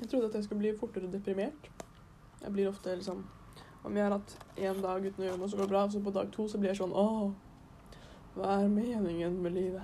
Jeg 0.00 0.08
trodde 0.10 0.26
at 0.26 0.34
jeg 0.34 0.44
skulle 0.44 0.62
bli 0.64 0.72
fortere 0.78 1.10
deprimert. 1.12 1.70
Jeg 2.42 2.52
blir 2.52 2.68
ofte 2.68 2.94
liksom 2.96 3.24
Om 3.84 3.96
jeg 3.96 4.04
har 4.04 4.12
hatt 4.14 4.36
én 4.56 4.82
dag 4.82 5.04
uten 5.04 5.22
å 5.22 5.26
gjøre 5.26 5.38
noe 5.40 5.50
som 5.50 5.58
går 5.58 5.70
bra, 5.70 5.82
så 5.90 6.00
på 6.02 6.10
dag 6.14 6.30
to 6.32 6.46
så 6.48 6.58
blir 6.58 6.70
jeg 6.70 6.78
sånn 6.78 6.94
Åh, 6.94 7.32
hva 8.36 8.52
er 8.62 8.68
meningen 8.70 9.40
med 9.42 9.56
livet? 9.56 9.82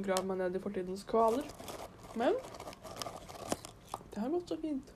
Grav 0.00 0.24
meg 0.24 0.40
ned 0.40 0.56
i 0.56 0.62
fortidens 0.64 1.04
kvaler. 1.04 1.44
Men 2.16 2.34
det 4.10 4.22
har 4.22 4.32
gått 4.32 4.48
så 4.48 4.56
fint. 4.58 4.92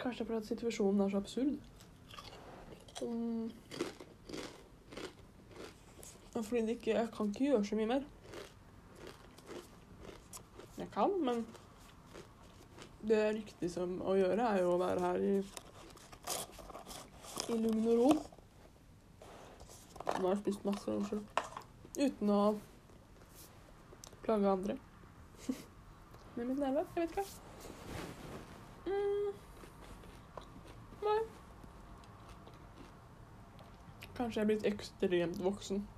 Kanskje 0.00 0.24
fordi 0.24 0.48
situasjonen 0.48 1.04
er 1.04 1.12
så 1.12 1.20
absurd. 1.20 1.75
Mm. 3.02 3.52
Fordi 6.42 6.60
det 6.60 6.68
ikke, 6.68 6.90
jeg 6.90 7.08
kan 7.16 7.28
ikke 7.28 7.44
gjøre 7.44 7.64
så 7.64 7.76
mye 7.76 7.86
mer. 7.86 8.02
Jeg 10.78 10.88
kan, 10.94 11.24
men 11.24 11.46
det 13.08 13.20
riktige 13.34 13.70
som 13.70 14.00
å 14.02 14.16
gjøre 14.18 14.48
er 14.52 14.62
jo 14.62 14.72
å 14.74 14.80
være 14.80 15.00
her 15.04 15.22
i, 15.24 15.34
i 17.52 17.58
lugn 17.60 17.86
og 17.92 18.00
ro. 18.00 18.08
Nå 20.16 20.22
har 20.22 20.34
jeg 20.34 20.42
spist 20.42 20.64
masse, 20.64 20.90
unnskyld. 20.90 21.24
Uten 21.96 22.32
å 22.32 22.40
plage 24.24 24.52
andre. 24.52 24.76
Med 26.36 26.44
mitt 26.46 26.58
nerve. 26.58 26.84
Jeg 26.96 27.06
vet 27.06 27.10
ikke. 27.16 27.26
Mm. 28.86 29.32
Nei. 31.06 31.18
Kanskje 34.16 34.40
jeg 34.40 34.44
er 34.44 34.50
blitt 34.50 34.66
ekstremt 34.66 35.42
voksen. 35.44 35.88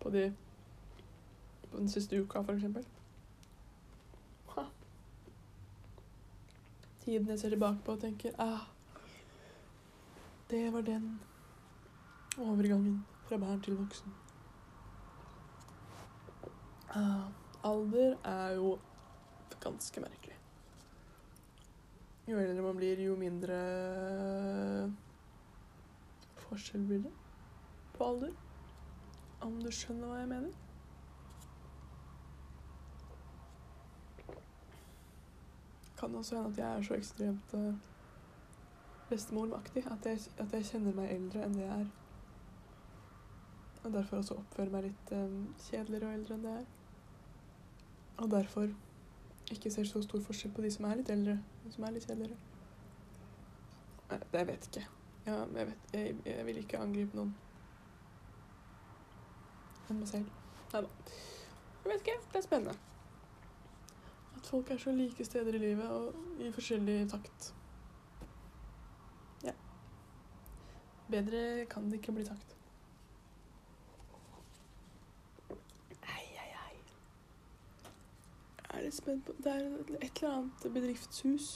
På 0.00 0.10
de 0.10 0.32
På 1.70 1.76
den 1.78 1.88
siste 1.88 2.22
uka, 2.22 2.42
for 2.42 2.52
eksempel. 2.52 2.84
Tiden 7.00 7.28
jeg 7.28 7.38
ser 7.38 7.48
tilbake 7.48 7.78
på 7.84 7.92
og 7.92 8.00
tenker 8.00 8.30
ah, 8.38 8.66
det 10.50 10.72
var 10.72 10.80
den 10.80 11.20
overgangen 12.38 13.06
fra 13.28 13.36
barn 13.36 13.62
til 13.62 13.78
voksen. 13.78 14.12
Ah, 16.94 17.30
alder 17.64 18.16
er 18.24 18.54
jo 18.58 18.78
ganske 19.60 20.00
merkelig. 20.00 20.36
Jo 22.28 22.38
eldre 22.38 22.62
man 22.62 22.76
blir, 22.76 23.00
jo 23.00 23.16
mindre 23.16 23.56
forskjell 26.50 26.86
blir 26.86 27.04
det 27.06 27.12
på 27.94 28.08
alder. 28.08 28.34
Om 29.40 29.60
du 29.62 29.70
skjønner 29.72 30.10
hva 30.10 30.18
jeg 30.20 30.28
mener? 30.30 30.58
Kan 36.00 36.14
også 36.14 36.36
hende 36.36 36.50
at 36.50 36.58
jeg 36.58 36.68
er 36.78 36.82
så 36.82 36.94
ekstremt 36.96 37.54
uh, 37.54 37.74
bestemormaktig 39.10 39.86
at 39.86 40.06
jeg, 40.06 40.20
at 40.38 40.52
jeg 40.52 40.68
kjenner 40.72 40.96
meg 40.96 41.14
eldre 41.14 41.44
enn 41.44 41.56
det 41.56 41.64
jeg 41.64 41.80
er. 41.80 41.90
Og 43.84 43.92
derfor 43.92 44.20
også 44.20 44.36
oppfører 44.40 44.72
meg 44.74 44.88
litt 44.88 45.12
um, 45.16 45.42
kjedeligere 45.70 46.12
og 46.12 46.20
eldre 46.20 46.36
enn 46.36 46.46
det 46.46 46.54
jeg 46.54 46.62
er. 46.62 46.70
Og 48.20 48.30
derfor 48.30 48.72
ikke 49.50 49.72
ser 49.72 49.88
så 49.88 50.02
stor 50.04 50.22
forskjell 50.24 50.54
på 50.54 50.62
de 50.62 50.70
som 50.72 50.88
er 50.88 51.00
litt 51.00 51.12
eldre, 51.12 51.40
og 51.64 51.74
som 51.74 51.84
er 51.84 51.96
litt 51.96 52.06
kjedeligere. 52.06 52.40
Det 54.10 54.40
jeg 54.42 54.48
vet 54.48 54.66
ikke. 54.72 54.88
Ja, 55.26 55.44
men 55.44 55.56
jeg, 55.56 55.66
vet, 55.66 55.94
jeg, 55.94 56.16
jeg 56.26 56.46
vil 56.46 56.60
ikke 56.62 56.78
angripe 56.78 57.16
noen 57.16 57.34
enn 59.90 59.98
meg 59.98 60.08
selv. 60.08 60.28
Nei 60.72 60.82
da. 60.84 60.90
Jeg 61.82 61.90
vet 61.90 62.04
ikke. 62.04 62.18
Det 62.30 62.38
er 62.38 62.46
spennende. 62.46 62.76
At 64.38 64.46
folk 64.46 64.70
er 64.70 64.78
så 64.78 64.92
like 64.94 65.24
steder 65.26 65.56
i 65.58 65.62
livet 65.64 65.90
og 65.90 66.40
i 66.40 66.52
forskjellig 66.54 67.00
takt. 67.10 67.50
Ja. 69.44 69.56
Bedre 71.10 71.66
kan 71.70 71.90
det 71.90 72.00
ikke 72.00 72.14
bli 72.20 72.24
takt. 72.28 72.56
Er 78.70 78.84
litt 78.86 78.94
spent 78.94 79.26
på 79.26 79.34
Det 79.36 79.50
er 79.52 79.64
et 79.98 80.20
eller 80.22 80.30
annet 80.30 80.66
bedriftshus 80.72 81.48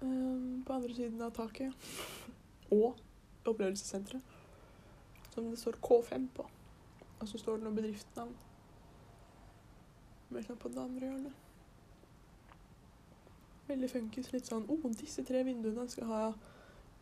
um, 0.00 0.62
på 0.66 0.72
andre 0.72 0.94
siden 0.94 1.22
av 1.22 1.34
taket. 1.36 1.90
Og 2.76 2.96
opplevelsessenteret. 3.44 4.22
Som 5.30 5.50
det 5.50 5.58
står 5.58 5.78
K5 5.82 6.28
på. 6.34 6.46
Og 7.20 7.28
så 7.28 7.38
står 7.38 7.56
det 7.56 7.66
noe 7.66 7.76
bedriftsnavn. 7.76 8.34
Mellom 10.30 10.58
på 10.58 10.68
det 10.68 10.82
andre 10.82 11.06
hjørnet. 11.06 11.46
Veldig 13.70 13.90
funkis. 13.90 14.32
Litt 14.32 14.48
sånn 14.50 14.66
oh, 14.70 14.86
disse 14.98 15.24
tre 15.26 15.42
vinduene 15.46 15.86
skal 15.90 16.08
ha 16.10 16.22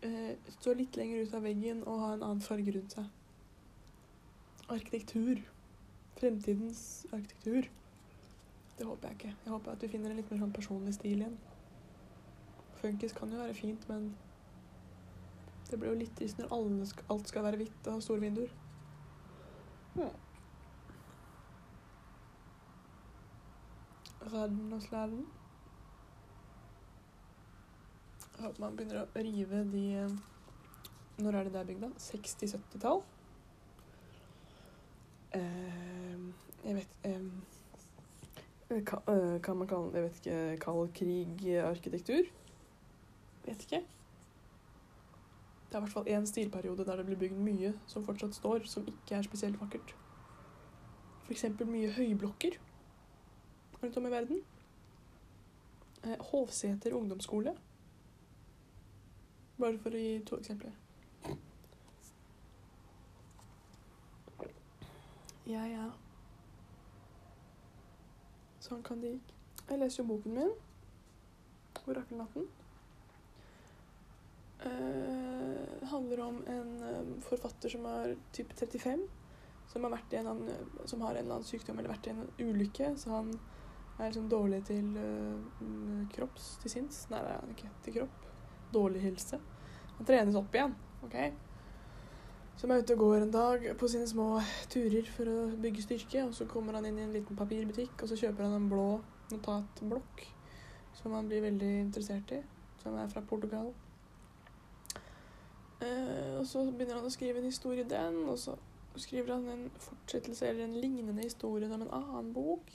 eh, 0.04 0.34
Stå 0.58 0.74
litt 0.76 0.96
lenger 1.00 1.24
ut 1.24 1.36
av 1.36 1.46
veggen 1.48 1.84
og 1.86 2.02
ha 2.02 2.10
en 2.16 2.24
annen 2.26 2.44
farge 2.44 2.74
rundt 2.76 2.96
seg. 2.98 3.08
Arkitektur. 4.68 5.40
Fremtidens 6.18 6.82
arkitektur. 7.12 7.70
Det 8.78 8.86
håper 8.86 9.08
jeg 9.08 9.18
ikke. 9.18 9.36
Jeg 9.44 9.52
håper 9.52 9.72
at 9.72 9.82
vi 9.82 9.92
finner 9.94 10.12
en 10.12 10.20
litt 10.20 10.30
mer 10.32 10.42
sånn 10.42 10.54
personlig 10.54 10.94
stil 10.98 11.22
igjen. 11.22 11.38
Funkis 12.78 13.12
kan 13.12 13.32
jo 13.32 13.40
være 13.40 13.54
fint, 13.54 13.88
men 13.88 14.16
det 15.70 15.78
blir 15.78 15.90
jo 15.90 15.98
litt 16.00 16.14
trist 16.16 16.38
når 16.38 16.84
skal, 16.86 17.04
alt 17.12 17.28
skal 17.28 17.44
være 17.44 17.60
hvitt 17.60 17.86
og 17.88 17.98
ha 17.98 18.00
store 18.04 18.20
vinduer. 18.20 18.54
Og 24.28 24.82
sladden. 24.82 25.26
Jeg 28.38 28.44
håper 28.44 28.60
man 28.62 28.76
begynner 28.76 29.02
å 29.02 29.22
rive 29.24 29.62
de 29.72 29.84
Når 31.18 31.34
er 31.34 31.48
det 31.48 31.54
der 31.54 31.78
da? 31.82 31.88
60-70-tall? 31.98 33.00
Eh, 35.34 36.18
jeg 36.64 36.76
vet 36.76 37.08
eh, 37.08 37.24
kan, 38.86 39.00
uh, 39.08 39.40
kan 39.42 39.56
man 39.56 39.68
kalle 39.68 39.90
det 39.92 39.98
jeg 39.98 40.04
vet 40.04 40.20
ikke, 40.22 40.60
kald 40.62 40.92
krig-arkitektur? 40.94 42.30
Vet 43.48 43.62
ikke. 43.62 43.80
Det 45.68 45.74
er 45.74 45.78
i 45.78 45.80
hvert 45.80 45.92
fall 45.92 46.08
én 46.08 46.26
stilperiode 46.26 46.84
der 46.84 46.96
det 46.96 47.06
blir 47.06 47.16
bygd 47.16 47.38
mye 47.44 47.72
som 47.86 48.04
fortsatt 48.04 48.34
står, 48.34 48.64
som 48.64 48.86
ikke 48.86 49.14
er 49.14 49.22
spesielt 49.22 49.60
vakkert. 49.60 49.94
F.eks. 51.24 51.44
mye 51.64 51.90
høyblokker 51.92 52.58
rundt 53.82 53.96
om 53.96 54.06
i 54.06 54.10
verden. 54.10 54.42
Eh, 56.04 56.16
Hovseter 56.20 56.92
ungdomsskole. 56.92 57.56
Bare 59.58 59.78
for 59.78 59.96
å 59.96 60.04
gi 60.04 60.20
to 60.28 60.36
eksempler. 60.36 60.76
Ja, 65.48 65.64
ja. 65.64 65.88
Sånn 68.60 68.84
kan 68.84 69.00
det 69.00 69.16
gikk. 69.16 69.36
Jeg 69.68 69.80
leser 69.80 70.02
jo 70.02 70.08
boken 70.12 70.34
min, 70.34 70.56
'Orakelnatten'. 71.74 72.67
Uh, 74.58 75.88
handler 75.88 76.20
om 76.20 76.44
en 76.46 76.70
um, 76.82 77.20
forfatter 77.22 77.70
som 77.70 77.86
er 77.86 78.16
type 78.34 78.54
35, 78.58 79.04
som 79.68 79.84
har, 79.84 79.92
vært 79.92 80.14
i 80.14 80.18
en 80.18 80.30
annen, 80.32 80.72
som 80.88 81.04
har 81.04 81.14
en 81.14 81.22
eller 81.22 81.38
annen 81.38 81.46
sykdom 81.46 81.78
eller 81.78 81.92
vært 81.92 82.08
i 82.08 82.14
en 82.14 82.24
ulykke. 82.40 82.92
Så 82.98 83.12
han 83.12 83.30
er 83.98 84.08
liksom 84.08 84.30
dårlig 84.30 84.62
til 84.68 84.96
uh, 84.98 86.06
kropps, 86.14 86.56
til 86.62 86.74
sinns. 86.74 87.04
Nei, 87.12 87.22
det 87.24 87.34
er 87.34 87.42
han 87.42 87.54
ikke. 87.54 87.74
Til 87.84 87.98
kropp. 88.00 88.24
Dårlig 88.74 89.04
helse. 89.04 89.40
Han 89.98 90.08
trenes 90.08 90.38
opp 90.38 90.54
igjen. 90.54 90.74
ok? 91.06 91.18
Som 92.58 92.72
er 92.74 92.82
ute 92.82 92.96
og 92.96 93.04
går 93.04 93.22
en 93.22 93.34
dag 93.34 93.68
på 93.78 93.88
sine 93.90 94.06
små 94.10 94.40
turer 94.72 95.06
for 95.14 95.30
å 95.30 95.36
bygge 95.62 95.84
styrke. 95.86 96.24
Og 96.26 96.34
så 96.34 96.48
kommer 96.50 96.74
han 96.74 96.88
inn 96.88 96.98
i 96.98 97.06
en 97.06 97.14
liten 97.14 97.38
papirbutikk, 97.38 98.02
og 98.02 98.10
så 98.10 98.18
kjøper 98.18 98.48
han 98.48 98.58
en 98.58 98.70
blå 98.70 98.88
notatblokk 99.30 100.24
som 100.98 101.14
han 101.14 101.28
blir 101.30 101.44
veldig 101.44 101.74
interessert 101.84 102.32
i. 102.34 102.40
Som 102.82 102.96
er 102.98 103.10
fra 103.12 103.22
Portugal. 103.26 103.70
Eh, 105.80 106.38
og 106.38 106.46
så 106.46 106.64
begynner 106.70 106.98
han 106.98 107.06
å 107.06 107.12
skrive 107.12 107.38
en 107.38 107.48
historie 107.48 107.84
i 107.84 107.88
den, 107.88 108.24
og 108.28 108.38
så 108.38 108.56
skriver 108.98 109.36
han 109.36 109.46
en 109.52 109.66
fortsettelse 109.78 110.48
eller 110.48 110.66
en 110.66 110.80
lignende 110.80 111.22
historie 111.22 111.68
om 111.68 111.76
en 111.76 111.90
annen 112.00 112.32
bok. 112.34 112.72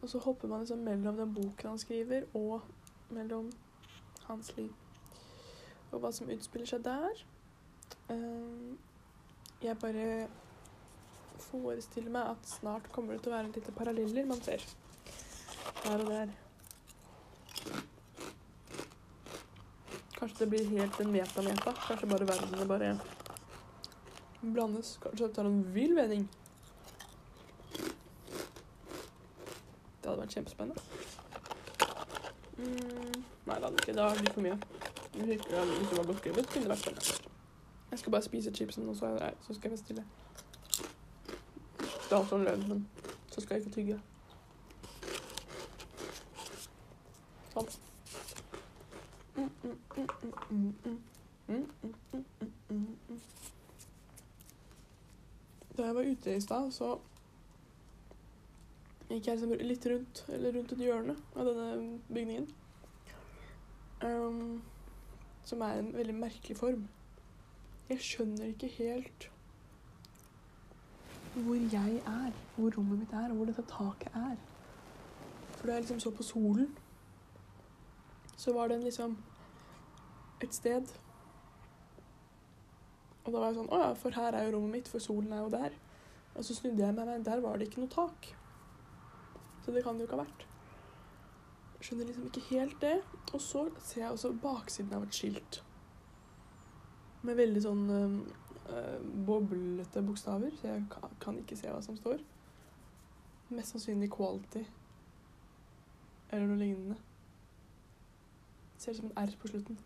Og 0.00 0.08
så 0.10 0.18
hopper 0.24 0.48
man 0.48 0.64
liksom 0.64 0.84
mellom 0.86 1.16
den 1.16 1.34
boken 1.34 1.74
han 1.74 1.78
skriver, 1.78 2.24
og 2.34 2.60
mellom 3.12 3.50
hans 4.26 4.56
liv. 4.56 4.72
Og 5.92 6.00
hva 6.00 6.12
som 6.14 6.30
utspiller 6.32 6.70
seg 6.70 6.86
der. 6.86 7.26
Eh, 8.10 8.72
jeg 9.62 9.78
bare 9.78 10.06
forestiller 11.42 12.10
meg 12.10 12.32
at 12.32 12.48
snart 12.48 12.88
kommer 12.94 13.14
det 13.14 13.24
til 13.24 13.32
å 13.32 13.36
være 13.36 13.52
litt 13.52 13.74
paralleller 13.76 14.26
man 14.26 14.40
ser 14.42 14.64
her 15.84 16.00
og 16.00 16.08
der. 16.08 16.32
Kanskje 20.22 20.38
det 20.38 20.46
blir 20.46 20.68
helt 20.68 21.00
en 21.00 21.12
meta-meta. 21.12 21.72
Kanskje 21.86 22.06
bare 22.06 22.26
verdenene 22.26 22.66
bare 22.66 22.98
blandes. 24.40 24.98
Kanskje 25.02 25.26
det 25.26 25.34
tar 25.34 25.44
en 25.44 25.74
vill 25.74 25.96
vending. 25.96 26.28
Det 29.98 30.06
hadde 30.06 30.20
vært 30.20 30.36
kjempespennende. 30.36 30.78
Mm, 32.54 33.18
nei, 33.48 33.56
det 33.56 33.64
hadde 33.64 33.74
ikke. 33.82 33.96
Det 33.98 34.06
hadde 34.06 34.22
det 34.22 34.36
for 34.38 34.46
mye. 34.46 34.56
Hvis 35.12 35.44
det 35.50 35.98
var 35.98 36.06
godt 36.06 36.22
skrevet, 36.22 36.50
kunne 36.54 36.64
det 36.68 36.74
vært 36.76 36.86
spennende. 36.86 37.34
Jeg 37.90 37.98
skal 37.98 38.12
bare 38.12 38.30
spise 38.30 38.54
chipsen, 38.54 38.88
og 38.88 38.96
så, 38.96 39.06
jeg, 39.18 39.34
så 39.40 39.54
skal 39.54 39.70
jeg 39.70 39.70
være 39.70 39.84
stille. 39.84 40.04
Det 41.78 42.12
er 42.12 42.16
altså 42.22 42.36
en 42.36 42.44
løgn, 42.44 42.68
men 42.68 42.88
så 43.26 43.40
skal 43.40 43.54
jeg 43.54 43.66
ikke 43.66 43.74
tygge. 43.74 44.00
Sånn. 47.56 47.74
Da 55.76 55.86
jeg 55.86 55.94
var 55.94 56.02
ute 56.02 56.36
i 56.36 56.40
stad, 56.40 56.70
så 56.72 56.98
gikk 59.08 59.26
jeg 59.26 59.38
liksom 59.38 59.54
litt 59.60 59.86
rundt, 59.86 60.24
eller 60.32 60.56
rundt 60.56 60.72
et 60.72 60.84
hjørne 60.86 61.16
av 61.36 61.48
denne 61.48 61.98
bygningen. 62.08 62.48
Um, 64.02 64.62
som 65.44 65.60
er 65.60 65.78
en 65.78 65.92
veldig 65.94 66.14
merkelig 66.14 66.56
form. 66.56 66.88
Jeg 67.88 68.00
skjønner 68.00 68.50
ikke 68.52 68.70
helt 68.78 69.28
hvor 71.32 71.54
jeg 71.54 72.02
er, 72.06 72.32
hvor 72.56 72.72
rommet 72.76 72.98
mitt 72.98 73.12
er, 73.12 73.30
og 73.30 73.36
hvor 73.36 73.48
dette 73.48 73.62
taket 73.68 74.14
er. 74.14 74.36
For 75.56 75.66
da 75.66 75.72
jeg 75.72 75.80
liksom 75.86 76.00
så 76.00 76.10
på 76.10 76.22
solen, 76.22 76.74
så 78.36 78.52
var 78.52 78.68
den 78.68 78.82
liksom 78.82 79.16
et 80.48 80.54
sted. 80.56 80.92
Og 83.22 83.32
da 83.32 83.38
var 83.38 83.50
jeg 83.50 83.58
sånn 83.60 83.72
Å 83.72 83.80
ja, 83.84 83.90
for 83.98 84.18
her 84.18 84.34
er 84.34 84.48
jo 84.48 84.56
rommet 84.56 84.78
mitt, 84.78 84.90
for 84.90 85.02
solen 85.02 85.32
er 85.34 85.44
jo 85.44 85.50
der. 85.52 85.76
Og 86.32 86.46
så 86.46 86.56
snudde 86.56 86.82
jeg 86.82 86.96
meg, 86.96 87.06
men 87.06 87.26
der 87.26 87.42
var 87.44 87.58
det 87.58 87.68
ikke 87.68 87.82
noe 87.82 87.92
tak. 87.92 88.32
Så 89.62 89.74
det 89.74 89.84
kan 89.84 89.94
det 89.94 90.04
jo 90.04 90.10
ikke 90.10 90.18
ha 90.18 90.24
vært. 90.24 90.46
skjønner 91.82 92.06
liksom 92.08 92.26
ikke 92.28 92.46
helt 92.50 92.76
det. 92.82 92.96
Og 93.32 93.40
så 93.40 93.66
ser 93.78 94.04
jeg 94.04 94.10
også 94.10 94.32
baksiden 94.42 94.94
av 94.96 95.06
et 95.06 95.14
skilt. 95.18 95.62
Med 97.22 97.38
veldig 97.38 97.62
sånn 97.62 97.82
øh, 97.92 98.98
boblete 99.26 100.02
bokstaver, 100.02 100.54
så 100.58 100.72
jeg 100.72 100.86
kan 101.22 101.38
ikke 101.38 101.58
se 101.58 101.70
hva 101.70 101.82
som 101.84 101.98
står. 101.98 102.22
Mest 103.52 103.74
sannsynlig 103.74 104.10
'quality' 104.10 104.64
eller 106.32 106.46
noe 106.46 106.58
lignende. 106.58 106.96
Ser 108.78 108.94
ut 108.94 109.02
som 109.02 109.10
en 109.10 109.18
R 109.28 109.34
på 109.38 109.48
slutten. 109.48 109.78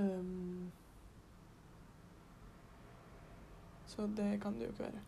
Um, 0.00 0.72
så 3.86 4.06
det 4.16 4.42
kan 4.42 4.54
det 4.54 4.60
jo 4.60 4.70
ikke 4.70 4.84
være. 4.84 5.00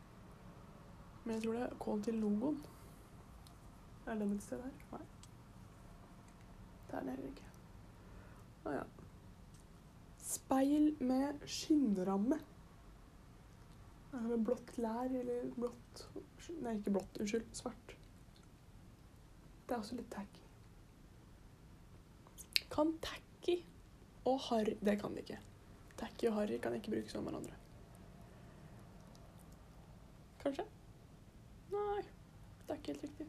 Men 1.25 1.35
jeg 1.35 1.43
tror 1.43 1.53
det 1.53 1.63
er 1.63 1.77
quality-logoen. 1.85 2.65
Er 4.07 4.15
den 4.15 4.33
et 4.33 4.43
sted 4.43 4.59
der? 4.59 4.71
Nei. 4.93 5.05
Det 6.87 6.95
er 6.95 7.01
den 7.01 7.09
heller 7.09 7.29
ikke. 7.29 7.53
Å 8.65 8.75
ja. 8.75 8.83
Speil 10.19 10.89
med 11.01 11.47
skinnramme. 11.47 12.41
Med 14.13 14.45
blått 14.45 14.77
lær 14.77 15.09
eller 15.09 15.49
blått 15.57 16.07
Nei, 16.61 16.77
ikke 16.77 16.99
blått. 16.99 17.21
Unnskyld. 17.23 17.49
Svart. 17.57 17.97
Det 19.69 19.73
er 19.73 19.79
også 19.79 19.97
litt 19.97 20.11
tacky. 20.13 20.43
Kan 22.73 22.97
tacky 23.05 23.63
og 24.25 24.41
harry 24.49 24.77
Det 24.81 25.01
kan 25.01 25.15
de 25.15 25.25
ikke. 25.25 25.39
Tacky 25.99 26.27
og 26.31 26.35
harry 26.35 26.59
kan 26.63 26.75
ikke 26.75 26.91
brukes 26.91 27.15
om 27.15 27.27
hverandre. 27.27 27.55
Kanskje? 30.43 30.65
Nei, 31.73 32.03
det 32.03 32.75
er 32.75 32.81
ikke 32.81 32.93
helt 32.93 33.03
riktig. 33.03 33.27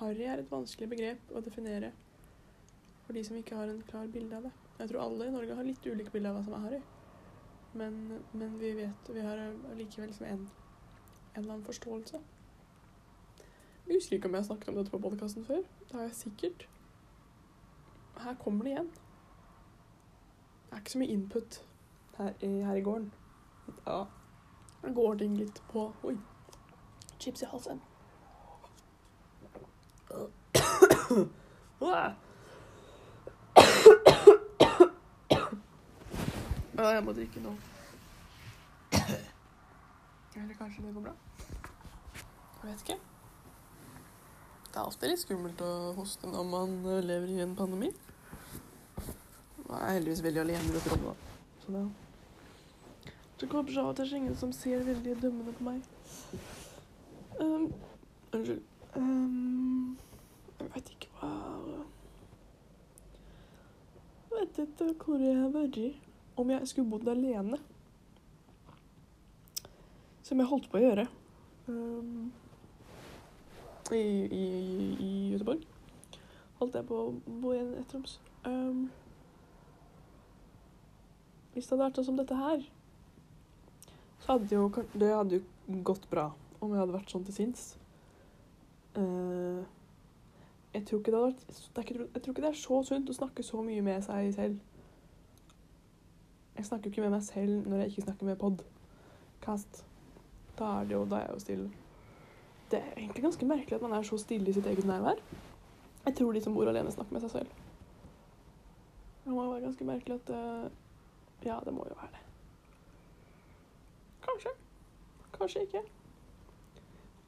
Harry 0.00 0.22
er 0.24 0.40
et 0.40 0.50
vanskelig 0.50 0.88
begrep 0.88 1.34
å 1.36 1.42
definere 1.44 1.90
for 3.04 3.18
de 3.18 3.24
som 3.26 3.36
ikke 3.36 3.56
har 3.58 3.68
en 3.68 3.82
klar 3.90 4.06
bilde 4.06 4.36
av 4.36 4.46
det. 4.46 4.52
Jeg 4.78 4.88
tror 4.88 5.02
alle 5.02 5.26
i 5.26 5.32
Norge 5.34 5.56
har 5.58 5.66
litt 5.66 5.86
ulike 5.86 6.14
bilder 6.14 6.30
av 6.30 6.38
hva 6.38 6.44
som 6.46 6.54
er 6.56 6.66
harry. 6.66 6.80
Men, 7.74 7.98
men 8.32 8.54
vi 8.58 8.72
vet 8.74 9.10
Vi 9.14 9.22
har 9.22 9.38
allikevel 9.70 10.08
liksom 10.10 10.26
en, 10.26 10.46
en 11.34 11.42
eller 11.42 11.52
annen 11.52 11.66
forståelse. 11.66 12.22
Jeg 13.86 13.98
husker 13.98 14.16
ikke 14.16 14.30
om 14.30 14.38
jeg 14.38 14.44
har 14.44 14.48
snakket 14.52 14.72
om 14.72 14.78
dette 14.78 14.94
på 14.94 15.02
podkasten 15.02 15.44
før. 15.44 15.66
Det 15.88 15.98
har 15.98 16.06
jeg 16.06 16.18
sikkert. 16.22 16.69
Her 18.24 18.34
kommer 18.34 18.64
det 18.64 18.70
igjen. 18.70 18.90
Det 20.64 20.72
er 20.72 20.78
ikke 20.78 20.90
så 20.90 20.98
mye 20.98 21.08
input 21.08 21.60
her 22.18 22.32
her 22.42 22.74
i 22.74 22.80
gården. 22.80 23.12
Ja. 23.86 24.04
Her 24.82 24.94
går 24.94 25.14
ting 25.14 25.36
litt 25.36 25.62
på 25.72 25.92
Oi. 26.04 26.16
Chips 27.18 27.42
i 27.42 27.46
halsen. 27.50 27.80
Ja, 36.80 36.88
jeg 36.88 37.04
må 37.04 37.12
drikke 37.12 37.40
nå. 37.44 37.50
Eller 40.40 40.54
kanskje 40.56 40.82
det 40.86 40.94
går 40.94 41.02
bra? 41.04 41.12
Jeg 42.62 42.70
vet 42.70 42.84
ikke. 42.84 42.96
Det 44.70 44.76
er 44.78 44.84
alltid 44.86 45.10
litt 45.10 45.20
skummelt 45.20 45.60
å 45.66 45.72
hoste 45.98 46.30
når 46.30 46.46
man 46.48 46.78
lever 47.04 47.34
i 47.34 47.42
en 47.44 47.52
pandemi. 47.58 47.90
Nå 49.70 49.76
er 49.78 49.92
heldigvis 49.94 50.22
veldig 50.24 50.40
alene 50.42 50.66
i 50.66 50.72
dette 50.74 50.90
rommet. 50.90 51.26
Så 51.62 51.72
det 51.72 51.88
Det 53.40 53.48
går 53.48 53.62
bra. 53.62 53.92
Det 53.92 54.00
er 54.00 54.16
ingen 54.16 54.36
som 54.36 54.52
ser 54.52 54.82
veldig 54.84 55.22
dømmende 55.22 55.52
på 55.52 55.64
meg. 55.64 55.82
Um, 57.40 57.72
unnskyld. 58.32 58.62
Um, 58.96 59.98
jeg 60.58 60.70
vet 60.74 60.90
ikke 60.90 61.08
hva 61.20 61.30
Jeg 64.30 64.40
vet 64.40 64.58
ikke 64.58 65.04
hvor 65.04 65.22
jeg 65.22 65.36
har 65.38 65.52
vært 65.54 65.78
om 66.36 66.50
jeg 66.50 66.68
skulle 66.68 66.90
bodd 66.90 67.08
alene. 67.08 67.58
Som 70.22 70.38
jeg 70.38 70.46
holdt 70.50 70.66
på 70.70 70.78
å 70.78 70.82
gjøre 70.82 71.06
um, 71.68 72.32
i, 73.92 74.02
i, 74.02 74.44
i 74.98 75.12
Göteborg. 75.36 75.62
Holdt 76.58 76.74
jeg 76.74 76.90
på 76.90 76.98
å 77.04 77.14
bo 77.26 77.54
i 77.54 77.62
en 77.62 77.72
ettroms. 77.78 78.18
Um, 78.44 78.90
hvis 81.60 81.68
det 81.68 81.76
hadde 81.76 81.86
vært 81.90 81.98
sånn 82.00 82.06
som 82.08 82.16
dette 82.16 82.36
her, 82.38 82.62
så 84.20 84.32
hadde 84.32 84.54
jo, 84.54 84.68
det 84.96 85.10
hadde 85.12 85.40
jo 85.40 85.82
gått 85.84 86.06
bra 86.08 86.30
om 86.60 86.72
jeg 86.72 86.80
hadde 86.80 86.94
vært 86.94 87.12
sånn 87.12 87.26
til 87.26 87.36
sinns. 87.36 87.66
Uh, 88.96 89.60
jeg, 90.72 90.86
tror 90.88 91.02
ikke 91.02 91.12
det 91.12 91.20
hadde 91.20 91.28
vært, 91.28 91.92
jeg 92.16 92.24
tror 92.24 92.32
ikke 92.32 92.46
det 92.46 92.50
er 92.54 92.58
så 92.62 92.80
sunt 92.88 93.12
å 93.12 93.18
snakke 93.20 93.44
så 93.44 93.60
mye 93.66 93.84
med 93.84 94.08
seg 94.08 94.32
selv. 94.38 94.58
Jeg 96.56 96.68
snakker 96.70 96.88
jo 96.88 96.94
ikke 96.94 97.06
med 97.06 97.16
meg 97.18 97.28
selv 97.28 97.68
når 97.68 97.84
jeg 97.84 97.92
ikke 97.92 98.08
snakker 98.08 98.32
med 98.32 98.40
podkast. 98.40 99.84
Da 100.56 100.74
er 100.80 100.88
det 100.88 100.96
jo, 100.96 101.04
da 101.08 101.20
er 101.20 101.28
jeg 101.28 101.36
jo 101.36 101.44
stille. 101.44 101.70
Det 102.72 102.80
er 102.80 103.00
egentlig 103.04 103.28
ganske 103.28 103.52
merkelig 103.52 103.76
at 103.76 103.84
man 103.84 104.00
er 104.00 104.08
så 104.08 104.16
stille 104.20 104.48
i 104.48 104.56
sitt 104.56 104.68
eget 104.68 104.88
nærvær. 104.88 105.20
Jeg 106.06 106.16
tror 106.16 106.32
de 106.32 106.40
som 106.40 106.56
bor 106.56 106.68
alene, 106.72 106.92
snakker 106.92 107.16
med 107.16 107.28
seg 107.28 107.36
selv. 107.36 107.56
Det 109.24 109.32
må 109.32 109.44
jo 109.44 109.58
være 109.58 109.68
ganske 109.68 109.88
merkelig 109.88 110.22
at 110.22 110.32
uh, 110.32 110.70
Ja, 111.44 111.58
det 111.64 111.72
må 111.72 111.86
jo 111.88 111.96
være 111.96 112.12
det. 112.12 112.22
Kanskje. 114.26 114.52
Kanskje 115.38 115.64
ikke. 115.64 115.82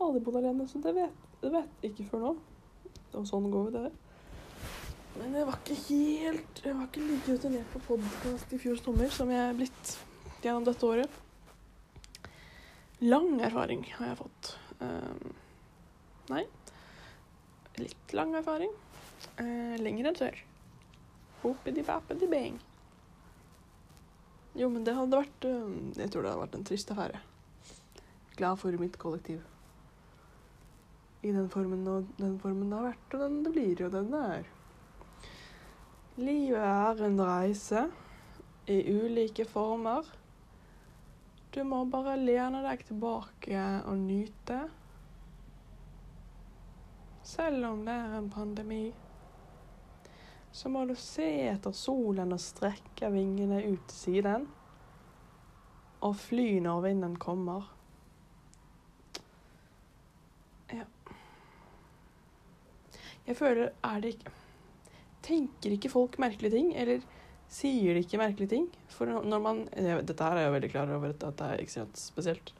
Alle 0.02 0.20
bodd 0.20 0.36
alene, 0.36 0.68
så 0.68 0.80
det 0.84 0.94
vet, 0.96 1.26
det 1.42 1.52
vet 1.54 1.86
ikke 1.88 2.08
før 2.10 2.24
nå. 2.26 2.32
Og 3.12 3.28
sånn 3.28 3.50
går 3.52 3.68
jo 3.70 3.84
det. 3.84 3.90
Men 5.12 5.34
jeg 5.36 5.44
var 5.44 5.58
ikke 5.60 5.74
helt 5.76 6.60
Jeg 6.64 6.76
var 6.78 6.86
ikke 6.86 7.02
like 7.04 7.34
rutinert 7.34 7.74
på 7.74 7.80
podkast 7.90 8.54
i 8.56 8.60
fjor 8.62 8.78
sommer 8.80 9.10
som 9.12 9.28
jeg 9.32 9.42
er 9.44 9.58
blitt 9.58 9.92
gjennom 10.42 10.64
dette 10.66 10.88
året. 10.88 11.20
Lang 13.02 13.36
erfaring 13.42 13.84
har 13.98 14.12
jeg 14.12 14.18
fått. 14.22 14.52
Um, 14.80 15.34
nei. 16.30 16.44
Litt 17.80 18.16
lang 18.16 18.34
erfaring. 18.38 18.72
Uh, 19.38 19.76
lenger 19.82 20.10
enn 20.10 20.18
før. 20.18 20.42
Hoppidi-bappidi-bang. 21.42 22.60
Jo, 24.54 24.68
men 24.68 24.84
det 24.84 24.92
hadde 24.96 25.16
vært 25.22 25.46
uh, 25.48 25.68
Jeg 25.96 26.12
tror 26.12 26.24
det 26.24 26.32
hadde 26.32 26.42
vært 26.44 26.56
en 26.58 26.66
trist 26.68 26.90
affære. 26.92 27.20
Glad 28.36 28.60
for 28.60 28.80
mitt 28.80 28.98
kollektiv. 29.00 29.40
I 31.22 31.30
den 31.32 31.48
formen 31.52 31.86
og 31.88 32.08
den 32.18 32.34
formen 32.42 32.72
det 32.72 32.78
har 32.80 32.88
vært, 32.90 33.14
og 33.14 33.22
den 33.22 33.38
det 33.46 33.52
blir, 33.54 33.84
og 33.86 33.92
den 33.94 34.10
det 34.12 34.22
er. 34.36 34.50
Livet 36.18 36.64
er 36.66 37.04
en 37.06 37.20
reise 37.24 37.86
i 38.68 38.78
ulike 38.92 39.46
former. 39.48 40.08
Du 41.54 41.62
må 41.68 41.84
bare 41.88 42.18
lene 42.18 42.62
deg 42.64 42.82
tilbake 42.88 43.62
og 43.88 43.96
nyte. 44.00 44.58
Selv 47.22 47.70
om 47.70 47.84
det 47.86 47.94
er 47.94 48.18
en 48.18 48.30
pandemi, 48.32 48.86
så 50.52 50.68
må 50.68 50.84
du 50.88 50.94
se 50.98 51.28
etter 51.48 51.72
solen 51.76 52.34
og 52.34 52.40
strekke 52.42 53.08
vingene 53.12 53.62
ut 53.64 53.86
til 53.88 53.96
siden. 53.96 54.46
Og 56.02 56.16
fly 56.18 56.58
når 56.64 56.84
vinden 56.88 57.16
kommer. 57.22 57.70
Ja. 60.72 60.84
Jeg 63.26 63.36
føler 63.38 63.70
Er 63.84 64.00
det 64.00 64.16
ikke 64.16 64.32
tenker 65.22 65.76
ikke 65.76 65.90
folk 65.92 66.18
merkelige 66.22 66.56
ting, 66.56 66.72
eller 66.78 67.02
sier 67.52 67.94
de 67.94 68.02
ikke 68.02 68.20
merkelige 68.20 68.54
ting? 68.56 68.66
For 68.90 69.06
når 69.06 69.44
man 69.44 69.62
Dette 69.72 70.24
her 70.24 70.38
er 70.38 70.48
jeg 70.48 70.56
veldig 70.56 70.72
klar 70.72 70.90
over 70.96 71.14
at 71.14 71.22
det 71.22 71.46
er 71.46 71.62
ekstremt 71.62 72.00
spesielt. 72.00 72.52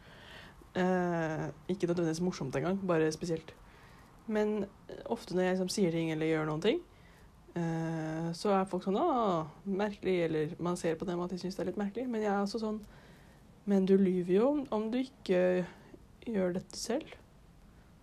Eh, 0.79 1.49
ikke 1.69 1.91
nødvendigvis 1.91 2.23
morsomt 2.25 2.57
engang, 2.57 2.79
bare 2.87 3.11
spesielt. 3.13 3.55
Men 4.27 4.65
ofte 5.11 5.35
når 5.35 5.43
jeg 5.43 5.57
liksom, 5.57 5.73
sier 5.75 5.93
ting 5.93 6.13
eller 6.13 6.31
gjør 6.31 6.49
noen 6.49 6.63
ting, 6.65 6.79
eh, 6.81 6.92
så 7.53 8.55
er 8.57 8.69
folk 8.69 8.87
sånn 8.87 8.97
'Å, 8.97 9.47
merkelig', 9.69 10.25
eller 10.25 10.55
man 10.59 10.77
ser 10.77 10.95
på 10.97 11.05
dem 11.05 11.21
at 11.21 11.31
de 11.31 11.39
syns 11.39 11.57
det 11.57 11.61
er 11.61 11.71
litt 11.71 11.81
merkelig. 11.81 12.09
Men 12.09 12.23
jeg 12.23 12.33
er 12.33 12.41
også 12.41 12.61
sånn 12.63 12.81
Men 13.65 13.85
du 13.87 13.97
lyver 13.97 14.35
jo 14.35 14.67
om 14.75 14.91
du 14.91 14.99
ikke 14.99 15.65
gjør 16.27 16.55
dette 16.57 16.77
selv. 16.77 17.07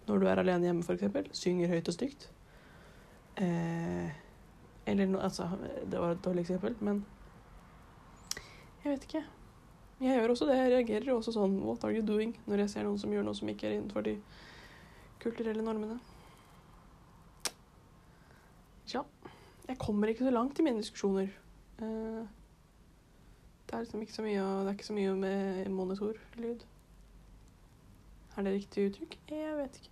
Når 0.07 0.19
du 0.19 0.27
er 0.27 0.39
alene 0.39 0.69
hjemme, 0.69 0.83
f.eks. 0.83 1.35
Synger 1.35 1.67
høyt 1.67 1.89
og 1.91 1.93
stygt. 1.93 2.29
Eh, 3.35 4.09
eller 4.87 5.05
noe 5.05 5.21
altså, 5.21 5.49
det 5.91 5.99
var 5.99 6.15
et 6.15 6.23
dårlig 6.23 6.45
eksempel, 6.45 6.75
men 6.79 7.03
jeg 8.83 8.93
vet 8.93 9.03
ikke. 9.03 9.23
Jeg 9.99 10.15
gjør 10.15 10.31
også 10.31 10.47
det. 10.47 10.55
Jeg 10.57 10.71
reagerer 10.71 11.11
også 11.13 11.33
sånn 11.35 11.57
What 11.61 11.83
are 11.83 11.91
you 11.91 12.05
doing? 12.05 12.31
når 12.47 12.63
jeg 12.63 12.69
ser 12.69 12.87
noen 12.87 12.99
som 13.01 13.11
gjør 13.11 13.25
noe 13.27 13.35
som 13.35 13.51
ikke 13.51 13.67
er 13.67 13.75
innenfor 13.75 14.05
de 14.07 14.15
kulturelle 15.19 15.63
normene. 15.63 15.99
Ja. 18.93 19.03
Jeg 19.69 19.77
kommer 19.77 20.09
ikke 20.09 20.25
så 20.25 20.33
langt 20.33 20.59
i 20.59 20.65
mine 20.65 20.81
diskusjoner. 20.81 21.29
Uh, 21.77 22.25
det 23.69 23.75
er 23.77 23.83
liksom 23.83 24.01
ikke 24.01 24.13
så 24.13 24.25
mye, 24.25 24.41
det 24.41 24.67
er 24.67 24.77
ikke 24.77 24.85
så 24.89 24.97
mye 24.97 25.15
med 25.15 25.69
monitorlyd. 25.69 26.63
Er 28.37 28.45
det 28.45 28.53
riktig 28.53 28.87
uttrykk? 28.89 29.17
Jeg 29.29 29.57
vet 29.57 29.75
ikke. 29.77 29.89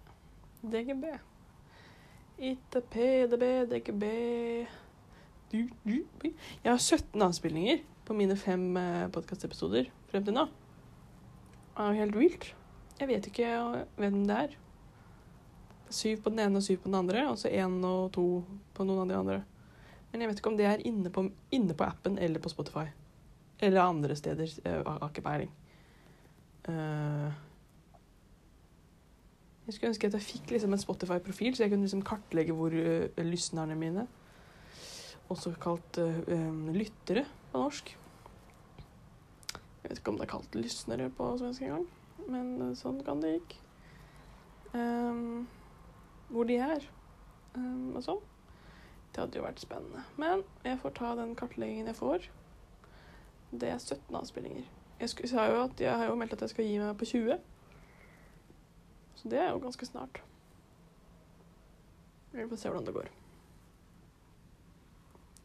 DGB. 0.73 1.05
ITP, 2.37 2.95
DB, 3.31 3.43
DGB. 3.69 4.03
Jeg 5.53 6.71
har 6.71 6.77
17 6.77 7.21
avspillinger 7.21 7.83
på 8.05 8.13
mine 8.17 8.35
fem 8.35 8.77
eh, 8.77 9.09
podkastepisoder 9.13 9.91
frem 10.09 10.25
til 10.25 10.35
nå. 10.35 10.47
Det 10.47 11.83
er 11.83 11.91
jo 11.91 11.99
helt 12.01 12.17
vilt. 12.17 12.47
Jeg 12.99 13.07
vet 13.07 13.29
ikke 13.29 13.51
hvem 13.97 14.23
det 14.25 14.39
er. 14.45 14.57
Syv 15.89 16.23
på 16.23 16.33
den 16.33 16.41
ene 16.47 16.57
og 16.57 16.65
syv 16.65 16.81
på 16.81 16.89
den 16.89 16.97
andre, 16.99 17.27
og 17.29 17.37
så 17.37 17.53
én 17.53 17.77
og 17.85 18.09
to 18.17 18.25
på 18.73 18.87
noen 18.89 19.05
av 19.05 19.13
de 19.13 19.19
andre. 19.21 19.37
Men 20.11 20.23
jeg 20.23 20.29
vet 20.29 20.39
ikke 20.41 20.51
om 20.53 20.57
det 20.59 20.67
er 20.69 20.85
inne 20.87 21.11
på, 21.13 21.25
inne 21.53 21.75
på 21.77 21.85
appen 21.87 22.17
eller 22.21 22.41
på 22.43 22.51
Spotify. 22.51 22.87
Eller 23.59 23.83
andre 23.83 24.15
steder. 24.15 24.53
Jeg 24.63 24.85
har 24.85 25.09
ikke 25.09 25.25
peiling. 25.25 25.51
Uh, 26.67 27.31
jeg 29.67 29.75
skulle 29.75 29.91
ønske 29.91 30.07
at 30.07 30.15
jeg 30.15 30.23
fikk 30.23 30.51
liksom 30.53 30.73
en 30.75 30.81
Spotify-profil, 30.81 31.55
så 31.55 31.65
jeg 31.65 31.73
kunne 31.73 31.87
liksom 31.87 32.03
kartlegge 32.07 32.55
hvor 32.55 32.71
uh, 32.71 33.23
lysnerne 33.23 33.75
mine 33.75 34.07
Også 35.31 35.51
kalt 35.59 35.99
uh, 35.99 36.19
um, 36.31 36.69
lyttere 36.75 37.25
på 37.51 37.63
norsk. 37.65 37.91
Jeg 39.83 39.89
vet 39.91 39.99
ikke 39.99 40.11
om 40.11 40.19
det 40.19 40.27
er 40.27 40.31
kalt 40.31 40.55
lysnere 40.55 41.09
på 41.15 41.27
svensk 41.39 41.63
engang, 41.63 41.85
men 42.27 42.75
sånn 42.79 43.01
kan 43.07 43.19
det 43.23 43.37
gikk. 43.37 43.57
Um, 44.71 45.47
hvor 46.31 46.47
de 46.47 46.57
er 46.59 46.83
um, 47.55 47.95
og 47.95 48.03
sånn. 48.03 48.23
Det 49.17 49.23
hadde 49.23 49.37
jo 49.39 49.43
vært 49.47 49.61
spennende. 49.61 50.03
Men 50.21 50.43
jeg 50.61 50.77
får 50.77 50.91
ta 50.93 51.15
den 51.17 51.31
kartleggingen 51.35 51.87
jeg 51.89 51.97
får. 51.97 52.25
Det 53.51 53.69
er 53.69 53.79
17 53.79 54.15
avspillinger. 54.15 54.67
Jeg, 54.99 55.09
sa 55.09 55.45
jo 55.49 55.63
at 55.63 55.81
jeg 55.81 55.97
har 55.97 56.05
jo 56.05 56.15
meldt 56.15 56.35
at 56.35 56.43
jeg 56.45 56.51
skal 56.51 56.67
gi 56.67 56.75
meg 56.77 56.97
på 56.97 57.05
20. 57.05 57.39
Så 59.15 59.31
det 59.33 59.39
er 59.41 59.49
jo 59.49 59.63
ganske 59.63 59.85
snart. 59.89 60.21
Vi 62.31 62.45
får 62.49 62.61
se 62.61 62.69
hvordan 62.69 62.85
det 62.85 62.93
går. 62.93 63.09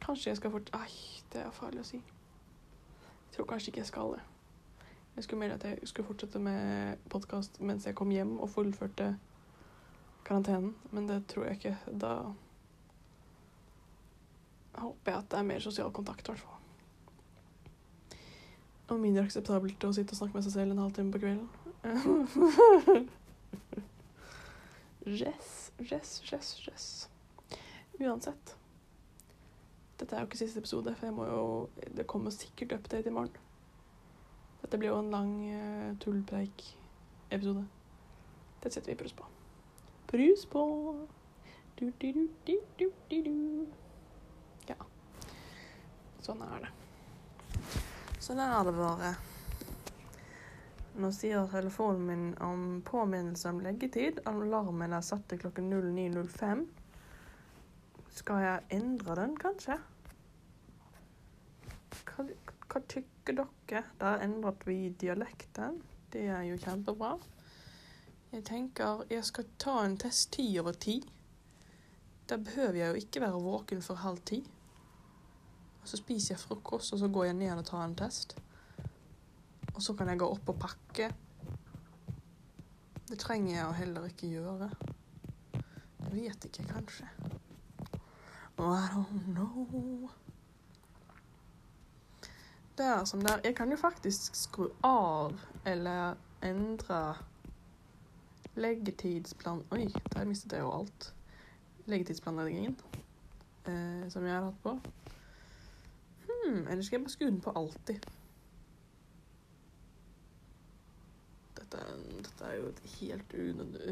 Kanskje 0.04 0.30
jeg 0.30 0.36
skal 0.36 0.50
fort... 0.50 0.70
Ai, 0.76 0.92
det 1.32 1.40
er 1.40 1.56
farlig 1.56 1.80
å 1.80 1.88
si. 1.94 2.04
Jeg 2.04 3.38
tror 3.38 3.50
kanskje 3.54 3.72
ikke 3.72 3.84
jeg 3.86 3.92
skal 3.94 4.18
det. 4.18 4.22
Jeg 5.16 5.24
skulle 5.24 5.46
melde 5.46 5.54
at 5.54 5.64
jeg 5.70 5.88
skulle 5.88 6.12
fortsette 6.12 6.38
med 6.38 7.00
podkast 7.08 7.60
mens 7.64 7.88
jeg 7.88 7.96
kom 7.96 8.12
hjem 8.12 8.36
og 8.36 8.52
fullførte 8.52 9.14
karantenen, 10.28 10.74
men 10.90 11.08
det 11.08 11.22
tror 11.32 11.48
jeg 11.48 11.62
ikke. 11.62 11.76
Da 11.88 12.16
håper 14.82 15.12
jeg 15.12 15.18
at 15.22 15.30
det 15.32 15.38
er 15.38 15.48
mer 15.48 15.62
sosial 15.64 15.90
kontakt, 15.94 16.28
i 16.28 16.32
hvert 16.32 16.44
fall. 16.44 16.58
Og 18.92 19.00
mindre 19.00 19.24
akseptabelt 19.24 19.84
å 19.88 19.92
sitte 19.96 20.12
og 20.14 20.20
snakke 20.20 20.36
med 20.36 20.46
seg 20.46 20.54
selv 20.56 20.74
en 20.74 20.82
halvtime 20.84 21.12
på 21.14 21.22
kvelden. 21.22 21.48
Jess, 25.06 25.72
jess, 25.90 26.22
jess, 26.30 26.66
jess. 26.66 27.08
Uansett. 28.00 28.56
Dette 29.98 30.14
er 30.14 30.20
jo 30.20 30.26
ikke 30.28 30.38
siste 30.38 30.62
episode, 30.62 30.94
for 30.94 31.06
jeg 31.06 31.14
må 31.14 31.26
jo 31.26 31.68
Det 31.96 32.06
kommer 32.06 32.30
sikkert 32.30 32.72
update 32.72 33.10
i 33.10 33.12
morgen. 33.12 33.36
Dette 34.62 34.78
blir 34.78 34.88
jo 34.88 34.98
en 34.98 35.10
lang 35.10 35.32
uh, 35.50 35.98
tullpreik-episode. 35.98 37.66
Det 38.62 38.72
setter 38.72 38.92
vi 38.92 38.98
pris 39.02 39.12
på. 39.12 39.26
Prus 40.06 40.46
på! 40.46 40.62
Du, 41.80 41.90
du, 42.00 42.12
du, 42.12 42.28
du, 42.46 42.90
du, 43.10 43.22
du. 43.22 43.66
Sånn 46.22 46.42
er 46.46 46.66
det. 46.66 46.72
Sånn 48.22 48.40
er 48.42 48.58
det 48.68 48.72
bare. 48.76 49.12
Nå 51.02 51.08
sier 51.16 51.48
telefonen 51.50 52.04
min 52.06 52.24
om 52.44 52.82
påminnelse 52.86 53.48
om 53.50 53.62
leggetid. 53.64 54.20
Alarmen 54.30 54.92
er 54.92 55.02
satt 55.02 55.24
til 55.30 55.40
klokken 55.42 55.72
09.05. 55.72 56.62
Skal 58.12 58.42
jeg 58.44 58.78
endre 58.78 59.16
den, 59.18 59.34
kanskje? 59.40 59.78
Hva, 62.12 62.26
hva 62.68 62.84
tykker 62.92 63.40
dere? 63.40 63.84
Der 63.98 64.24
endret 64.28 64.66
vi 64.68 64.78
dialekten. 65.00 65.80
Det 66.12 66.26
er 66.28 66.44
jo 66.44 66.60
kjempebra. 66.60 67.16
Jeg 68.32 68.44
tenker 68.48 69.06
jeg 69.10 69.24
skal 69.26 69.48
ta 69.60 69.80
en 69.82 69.98
test 70.00 70.30
ti 70.36 70.46
over 70.60 70.76
ti. 70.76 71.00
Da 72.28 72.38
behøver 72.38 72.78
jeg 72.78 72.92
jo 72.92 73.06
ikke 73.06 73.26
være 73.26 73.46
våken 73.48 73.82
for 73.84 74.04
halv 74.04 74.22
ti. 74.28 74.44
Og 75.82 75.88
så 75.88 75.96
spiser 75.96 76.34
jeg 76.34 76.40
frokost, 76.40 76.92
og 76.92 76.98
så 76.98 77.08
går 77.08 77.24
jeg 77.24 77.34
ned 77.34 77.52
og 77.58 77.64
tar 77.66 77.84
en 77.84 77.96
test. 77.98 78.36
Og 79.74 79.82
så 79.82 79.94
kan 79.98 80.08
jeg 80.08 80.18
gå 80.18 80.28
opp 80.30 80.48
og 80.48 80.58
pakke. 80.58 81.10
Det 83.08 83.18
trenger 83.18 83.54
jeg 83.54 83.74
heller 83.74 84.04
ikke 84.08 84.30
gjøre. 84.30 84.70
Jeg 85.52 86.12
vet 86.12 86.44
ikke, 86.44 86.68
kanskje. 86.70 87.08
Oh, 88.58 88.76
I 88.76 88.86
don't 88.94 89.32
know. 89.32 90.10
Det 92.78 92.86
er 92.86 93.04
som 93.04 93.22
der 93.22 93.40
Jeg 93.44 93.56
kan 93.56 93.70
jo 93.70 93.76
faktisk 93.76 94.34
skru 94.34 94.68
av 94.84 95.40
eller 95.66 96.14
endre 96.42 97.14
leggetidsplan... 98.54 99.64
Oi, 99.70 99.92
der 100.14 100.24
mistet 100.24 100.52
jeg 100.52 100.60
jo 100.60 100.72
alt. 100.78 101.14
Leggetidsplanleggingen 101.86 102.76
eh, 103.66 104.10
som 104.10 104.24
jeg 104.24 104.34
har 104.34 104.44
hatt 104.44 104.62
på. 104.62 104.78
Hmm, 106.42 106.66
eller 106.66 106.82
skal 106.82 106.98
jeg 106.98 107.06
bare 107.06 107.14
skru 107.14 107.28
den 107.28 107.40
på 107.40 107.54
alltid? 107.56 108.10
dette, 111.72 111.96
dette 112.26 112.48
er 112.48 112.58
jo 112.58 112.68
et 112.70 112.82
helt, 112.98 113.34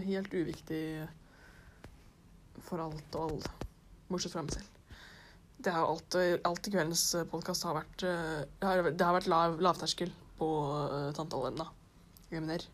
helt 0.06 0.34
uviktig 0.34 0.82
for 2.66 2.82
alt 2.84 3.16
og 3.16 3.30
alle, 3.30 3.54
bortsett 4.10 4.34
fra 4.34 4.44
meg 4.44 4.56
selv. 4.56 4.76
Det 5.60 5.72
er 5.72 5.80
alt, 5.84 6.16
alt 6.48 6.68
i 6.68 6.72
kveldens 6.72 7.04
podkast 7.28 7.66
har 7.68 7.76
vært 7.76 8.00
Det 8.00 9.04
har 9.04 9.16
vært 9.16 9.28
lav, 9.28 9.58
lavterskel 9.60 10.12
på 10.38 10.48
uh, 10.48 11.10
samtaleemna. 11.16 11.66
Emner. 12.32 12.64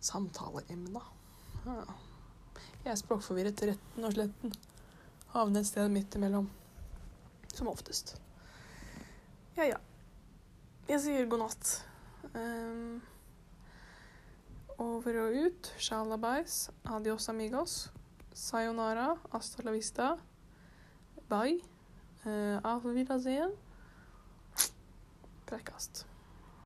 Samtaleemna. 0.00 1.02
Jeg 1.66 2.94
er 2.94 2.96
språkforvirret 2.96 3.66
retten 3.68 4.08
og 4.08 4.16
sletten. 4.16 4.56
Havner 5.34 5.60
et 5.60 5.68
sted 5.68 5.92
midt 5.92 6.16
imellom. 6.16 6.48
Som 7.54 7.68
oftest. 7.68 8.16
Ja, 9.56 9.64
ja. 9.64 9.78
Jeg 10.88 11.00
sier 11.04 11.30
god 11.30 11.44
natt. 11.44 11.72
Um, 12.34 13.00
over 14.80 15.20
og 15.24 15.38
ut. 15.46 15.72
Shalabais. 15.78 16.70
Adios 16.84 17.28
amigos. 17.28 17.92
Sayonara. 18.34 19.14
Hasta 19.32 19.62
la 19.62 19.74
vista. 19.76 20.12
Bye. 21.28 21.60
Uh, 22.24 22.60
auf 22.64 22.84
Wiedersehen. 22.84 23.52
Prekkast. 25.46 26.09